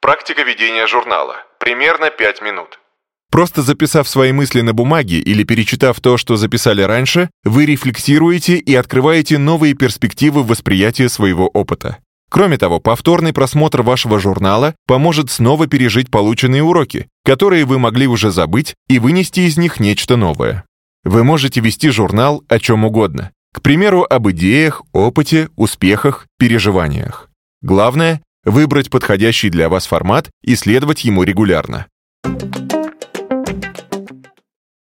Практика 0.00 0.42
ведения 0.42 0.86
журнала. 0.86 1.36
Примерно 1.58 2.10
5 2.10 2.40
минут. 2.42 2.77
Просто 3.30 3.62
записав 3.62 4.08
свои 4.08 4.32
мысли 4.32 4.62
на 4.62 4.72
бумаге 4.72 5.18
или 5.18 5.44
перечитав 5.44 6.00
то, 6.00 6.16
что 6.16 6.36
записали 6.36 6.82
раньше, 6.82 7.28
вы 7.44 7.66
рефлексируете 7.66 8.56
и 8.56 8.74
открываете 8.74 9.38
новые 9.38 9.74
перспективы 9.74 10.42
восприятия 10.42 11.08
своего 11.08 11.48
опыта. 11.48 11.98
Кроме 12.30 12.58
того, 12.58 12.78
повторный 12.78 13.32
просмотр 13.32 13.82
вашего 13.82 14.18
журнала 14.18 14.74
поможет 14.86 15.30
снова 15.30 15.66
пережить 15.66 16.10
полученные 16.10 16.62
уроки, 16.62 17.06
которые 17.24 17.64
вы 17.64 17.78
могли 17.78 18.06
уже 18.06 18.30
забыть, 18.30 18.74
и 18.88 18.98
вынести 18.98 19.40
из 19.40 19.56
них 19.56 19.80
нечто 19.80 20.16
новое. 20.16 20.64
Вы 21.04 21.24
можете 21.24 21.60
вести 21.60 21.90
журнал 21.90 22.44
о 22.48 22.58
чем 22.58 22.84
угодно. 22.84 23.30
К 23.54 23.62
примеру, 23.62 24.06
об 24.08 24.30
идеях, 24.30 24.82
опыте, 24.92 25.48
успехах, 25.56 26.26
переживаниях. 26.38 27.30
Главное— 27.62 28.20
выбрать 28.44 28.90
подходящий 28.90 29.48
для 29.48 29.68
вас 29.68 29.86
формат 29.86 30.30
и 30.42 30.54
следовать 30.54 31.04
ему 31.04 31.22
регулярно. 31.22 31.86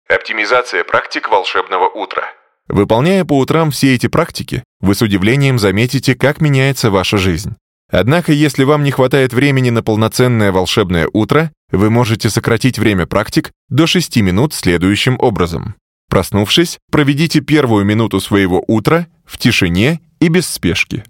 Оптимизация 0.09 0.85
практик 0.85 1.29
волшебного 1.29 1.89
утра. 1.89 2.23
Выполняя 2.69 3.25
по 3.25 3.37
утрам 3.37 3.71
все 3.71 3.93
эти 3.93 4.07
практики, 4.07 4.63
вы 4.79 4.95
с 4.95 5.01
удивлением 5.01 5.59
заметите, 5.59 6.15
как 6.15 6.39
меняется 6.39 6.91
ваша 6.91 7.17
жизнь. 7.17 7.55
Однако, 7.89 8.31
если 8.31 8.63
вам 8.63 8.83
не 8.83 8.91
хватает 8.91 9.33
времени 9.33 9.69
на 9.69 9.83
полноценное 9.83 10.51
волшебное 10.51 11.09
утро, 11.11 11.51
вы 11.71 11.89
можете 11.89 12.29
сократить 12.29 12.79
время 12.79 13.05
практик 13.05 13.51
до 13.69 13.85
6 13.87 14.17
минут 14.17 14.53
следующим 14.53 15.17
образом. 15.19 15.75
Проснувшись, 16.09 16.79
проведите 16.89 17.41
первую 17.41 17.83
минуту 17.83 18.21
своего 18.21 18.63
утра 18.67 19.07
в 19.25 19.37
тишине 19.37 19.99
и 20.19 20.29
без 20.29 20.47
спешки. 20.47 21.03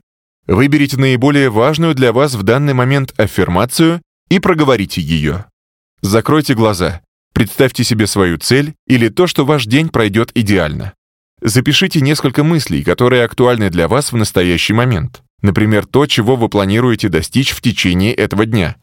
Выберите 0.47 0.97
наиболее 0.97 1.49
важную 1.49 1.93
для 1.93 2.13
вас 2.13 2.33
в 2.33 2.41
данный 2.43 2.73
момент 2.73 3.13
аффирмацию 3.19 4.01
и 4.29 4.39
проговорите 4.39 5.01
ее. 5.01 5.45
Закройте 6.01 6.53
глаза, 6.53 7.01
представьте 7.37 7.83
себе 7.83 8.07
свою 8.07 8.39
цель 8.39 8.73
или 8.87 9.09
то, 9.09 9.27
что 9.27 9.45
ваш 9.45 9.67
день 9.67 9.89
пройдет 9.89 10.31
идеально. 10.33 10.93
Запишите 11.39 12.01
несколько 12.01 12.43
мыслей, 12.43 12.83
которые 12.83 13.23
актуальны 13.23 13.69
для 13.69 13.87
вас 13.87 14.11
в 14.11 14.15
настоящий 14.15 14.73
момент. 14.73 15.21
Например, 15.43 15.85
то, 15.85 16.07
чего 16.07 16.35
вы 16.35 16.49
планируете 16.49 17.09
достичь 17.09 17.51
в 17.51 17.61
течение 17.61 18.11
этого 18.11 18.47
дня. 18.47 18.75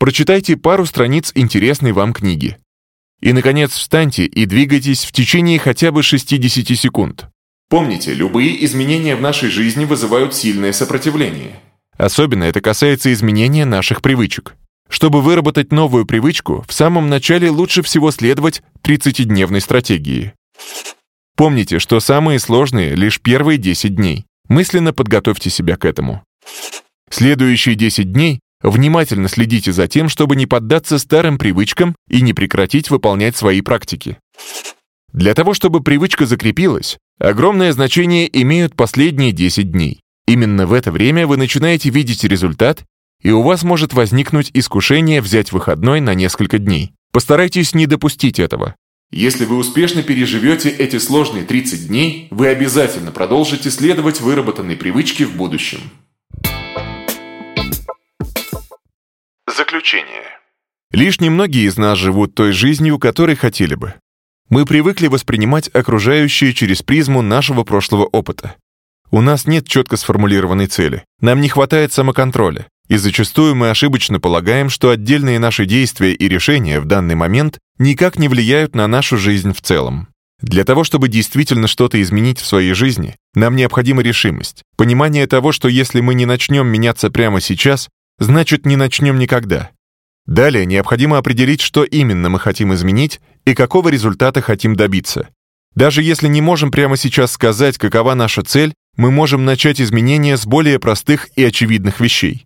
Прочитайте 0.00 0.56
пару 0.56 0.86
страниц 0.86 1.30
интересной 1.36 1.92
вам 1.92 2.12
книги. 2.12 2.56
И, 3.20 3.32
наконец, 3.32 3.70
встаньте 3.70 4.24
и 4.24 4.44
двигайтесь 4.44 5.04
в 5.04 5.12
течение 5.12 5.60
хотя 5.60 5.92
бы 5.92 6.02
60 6.02 6.76
секунд. 6.76 7.28
Помните, 7.70 8.12
любые 8.12 8.64
изменения 8.64 9.14
в 9.14 9.20
нашей 9.20 9.50
жизни 9.50 9.84
вызывают 9.84 10.34
сильное 10.34 10.72
сопротивление. 10.72 11.60
Особенно 11.96 12.42
это 12.42 12.60
касается 12.60 13.12
изменения 13.12 13.64
наших 13.64 14.02
привычек. 14.02 14.56
Чтобы 14.88 15.22
выработать 15.22 15.72
новую 15.72 16.06
привычку, 16.06 16.64
в 16.68 16.72
самом 16.72 17.08
начале 17.08 17.50
лучше 17.50 17.82
всего 17.82 18.10
следовать 18.10 18.62
30-дневной 18.82 19.60
стратегии. 19.60 20.32
Помните, 21.36 21.78
что 21.78 22.00
самые 22.00 22.38
сложные 22.38 22.94
лишь 22.94 23.20
первые 23.20 23.58
10 23.58 23.94
дней. 23.94 24.24
Мысленно 24.48 24.92
подготовьте 24.92 25.50
себя 25.50 25.76
к 25.76 25.84
этому. 25.84 26.22
Следующие 27.10 27.74
10 27.74 28.12
дней 28.12 28.40
Внимательно 28.64 29.28
следите 29.28 29.72
за 29.72 29.88
тем, 29.88 30.08
чтобы 30.08 30.36
не 30.36 30.46
поддаться 30.46 30.98
старым 30.98 31.36
привычкам 31.36 31.94
и 32.08 32.22
не 32.22 32.32
прекратить 32.32 32.88
выполнять 32.88 33.36
свои 33.36 33.60
практики. 33.60 34.16
Для 35.12 35.34
того, 35.34 35.52
чтобы 35.52 35.82
привычка 35.82 36.24
закрепилась, 36.24 36.96
огромное 37.20 37.74
значение 37.74 38.26
имеют 38.40 38.74
последние 38.74 39.32
10 39.32 39.70
дней. 39.70 40.00
Именно 40.26 40.66
в 40.66 40.72
это 40.72 40.90
время 40.90 41.26
вы 41.26 41.36
начинаете 41.36 41.90
видеть 41.90 42.24
результат, 42.24 42.84
и 43.24 43.30
у 43.30 43.42
вас 43.42 43.64
может 43.64 43.94
возникнуть 43.94 44.50
искушение 44.52 45.20
взять 45.20 45.50
выходной 45.50 46.00
на 46.00 46.14
несколько 46.14 46.58
дней. 46.58 46.92
Постарайтесь 47.10 47.74
не 47.74 47.86
допустить 47.86 48.38
этого. 48.38 48.76
Если 49.10 49.46
вы 49.46 49.56
успешно 49.56 50.02
переживете 50.02 50.68
эти 50.68 50.98
сложные 50.98 51.44
30 51.44 51.88
дней, 51.88 52.28
вы 52.30 52.48
обязательно 52.48 53.12
продолжите 53.12 53.70
следовать 53.70 54.20
выработанной 54.20 54.76
привычке 54.76 55.24
в 55.24 55.36
будущем. 55.36 55.80
Заключение. 59.46 60.24
Лишь 60.90 61.20
немногие 61.20 61.64
из 61.64 61.78
нас 61.78 61.96
живут 61.98 62.34
той 62.34 62.52
жизнью, 62.52 62.98
которой 62.98 63.36
хотели 63.36 63.74
бы. 63.74 63.94
Мы 64.50 64.66
привыкли 64.66 65.06
воспринимать 65.06 65.70
окружающее 65.72 66.52
через 66.52 66.82
призму 66.82 67.22
нашего 67.22 67.64
прошлого 67.64 68.04
опыта. 68.04 68.56
У 69.10 69.20
нас 69.20 69.46
нет 69.46 69.66
четко 69.66 69.96
сформулированной 69.96 70.66
цели, 70.66 71.04
нам 71.20 71.40
не 71.40 71.48
хватает 71.48 71.92
самоконтроля, 71.92 72.66
и 72.88 72.96
зачастую 72.96 73.54
мы 73.54 73.70
ошибочно 73.70 74.20
полагаем, 74.20 74.68
что 74.68 74.90
отдельные 74.90 75.38
наши 75.38 75.66
действия 75.66 76.12
и 76.12 76.28
решения 76.28 76.80
в 76.80 76.84
данный 76.84 77.14
момент 77.14 77.58
никак 77.78 78.18
не 78.18 78.28
влияют 78.28 78.74
на 78.74 78.86
нашу 78.86 79.16
жизнь 79.16 79.52
в 79.52 79.60
целом. 79.60 80.08
Для 80.40 80.64
того, 80.64 80.84
чтобы 80.84 81.08
действительно 81.08 81.66
что-то 81.68 82.00
изменить 82.02 82.38
в 82.38 82.46
своей 82.46 82.74
жизни, 82.74 83.16
нам 83.34 83.56
необходима 83.56 84.02
решимость, 84.02 84.62
понимание 84.76 85.26
того, 85.26 85.52
что 85.52 85.68
если 85.68 86.00
мы 86.00 86.14
не 86.14 86.26
начнем 86.26 86.66
меняться 86.66 87.10
прямо 87.10 87.40
сейчас, 87.40 87.88
значит 88.18 88.66
не 88.66 88.76
начнем 88.76 89.18
никогда. 89.18 89.70
Далее 90.26 90.66
необходимо 90.66 91.18
определить, 91.18 91.60
что 91.60 91.84
именно 91.84 92.28
мы 92.28 92.38
хотим 92.40 92.74
изменить 92.74 93.20
и 93.44 93.54
какого 93.54 93.88
результата 93.88 94.40
хотим 94.40 94.74
добиться. 94.76 95.28
Даже 95.74 96.02
если 96.02 96.28
не 96.28 96.40
можем 96.40 96.70
прямо 96.70 96.96
сейчас 96.96 97.32
сказать, 97.32 97.78
какова 97.78 98.14
наша 98.14 98.42
цель, 98.42 98.74
мы 98.96 99.10
можем 99.10 99.44
начать 99.44 99.80
изменения 99.80 100.36
с 100.36 100.46
более 100.46 100.78
простых 100.78 101.28
и 101.36 101.44
очевидных 101.44 102.00
вещей. 102.00 102.44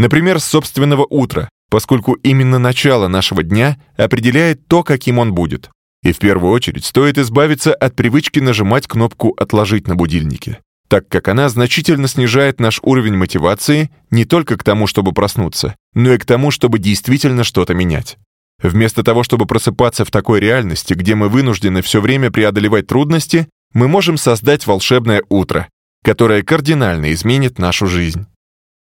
Например, 0.00 0.40
с 0.40 0.46
собственного 0.46 1.04
утра, 1.04 1.50
поскольку 1.68 2.14
именно 2.14 2.58
начало 2.58 3.06
нашего 3.06 3.42
дня 3.42 3.78
определяет 3.98 4.66
то, 4.66 4.82
каким 4.82 5.18
он 5.18 5.34
будет. 5.34 5.68
И 6.02 6.12
в 6.12 6.18
первую 6.18 6.52
очередь 6.52 6.86
стоит 6.86 7.18
избавиться 7.18 7.74
от 7.74 7.96
привычки 7.96 8.38
нажимать 8.38 8.86
кнопку 8.86 9.34
«Отложить» 9.36 9.88
на 9.88 9.96
будильнике, 9.96 10.60
так 10.88 11.06
как 11.10 11.28
она 11.28 11.50
значительно 11.50 12.08
снижает 12.08 12.60
наш 12.60 12.80
уровень 12.82 13.14
мотивации 13.14 13.90
не 14.10 14.24
только 14.24 14.56
к 14.56 14.64
тому, 14.64 14.86
чтобы 14.86 15.12
проснуться, 15.12 15.76
но 15.92 16.14
и 16.14 16.16
к 16.16 16.24
тому, 16.24 16.50
чтобы 16.50 16.78
действительно 16.78 17.44
что-то 17.44 17.74
менять. 17.74 18.16
Вместо 18.62 19.02
того, 19.02 19.22
чтобы 19.22 19.44
просыпаться 19.44 20.06
в 20.06 20.10
такой 20.10 20.40
реальности, 20.40 20.94
где 20.94 21.14
мы 21.14 21.28
вынуждены 21.28 21.82
все 21.82 22.00
время 22.00 22.30
преодолевать 22.30 22.86
трудности, 22.86 23.48
мы 23.74 23.86
можем 23.86 24.16
создать 24.16 24.66
волшебное 24.66 25.22
утро, 25.28 25.68
которое 26.02 26.42
кардинально 26.42 27.12
изменит 27.12 27.58
нашу 27.58 27.86
жизнь. 27.86 28.24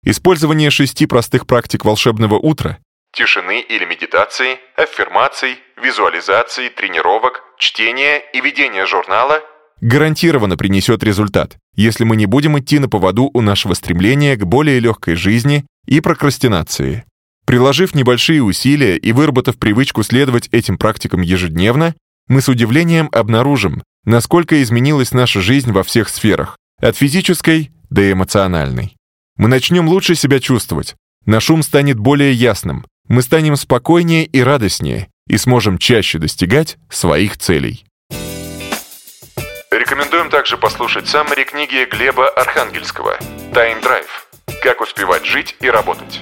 Использование 0.04 0.70
шести 0.70 1.06
простых 1.06 1.46
практик 1.46 1.84
волшебного 1.84 2.36
утра 2.36 2.78
тишины 3.12 3.60
или 3.60 3.84
медитации, 3.84 4.58
аффирмаций, 4.76 5.58
визуализаций, 5.82 6.68
тренировок, 6.68 7.42
чтения 7.58 8.22
и 8.32 8.40
ведения 8.40 8.86
журнала 8.86 9.40
гарантированно 9.80 10.56
принесет 10.56 11.04
результат, 11.04 11.56
если 11.76 12.04
мы 12.04 12.16
не 12.16 12.26
будем 12.26 12.58
идти 12.58 12.78
на 12.78 12.88
поводу 12.88 13.30
у 13.32 13.40
нашего 13.40 13.74
стремления 13.74 14.36
к 14.36 14.44
более 14.44 14.80
легкой 14.80 15.14
жизни 15.14 15.66
и 15.86 16.00
прокрастинации. 16.00 17.04
Приложив 17.46 17.94
небольшие 17.94 18.42
усилия 18.42 18.96
и 18.96 19.12
выработав 19.12 19.56
привычку 19.56 20.02
следовать 20.02 20.48
этим 20.52 20.78
практикам 20.78 21.22
ежедневно, 21.22 21.94
мы 22.26 22.42
с 22.42 22.48
удивлением 22.48 23.08
обнаружим, 23.12 23.82
насколько 24.04 24.60
изменилась 24.62 25.12
наша 25.12 25.40
жизнь 25.40 25.70
во 25.72 25.82
всех 25.82 26.08
сферах, 26.08 26.56
от 26.80 26.96
физической 26.96 27.70
до 27.88 28.10
эмоциональной. 28.10 28.97
Мы 29.38 29.48
начнем 29.48 29.86
лучше 29.88 30.16
себя 30.16 30.40
чувствовать, 30.40 30.96
наш 31.24 31.48
ум 31.48 31.62
станет 31.62 31.96
более 31.96 32.32
ясным, 32.32 32.84
мы 33.06 33.22
станем 33.22 33.54
спокойнее 33.54 34.24
и 34.24 34.42
радостнее 34.42 35.08
и 35.28 35.36
сможем 35.36 35.78
чаще 35.78 36.18
достигать 36.18 36.76
своих 36.90 37.38
целей. 37.38 37.84
Рекомендуем 39.70 40.28
также 40.28 40.58
послушать 40.58 41.06
саммари 41.06 41.44
книги 41.44 41.88
Глеба 41.88 42.28
Архангельского 42.30 43.16
«Time 43.52 43.80
Drive. 43.80 44.08
Как 44.60 44.80
успевать 44.80 45.24
жить 45.24 45.56
и 45.60 45.70
работать». 45.70 46.20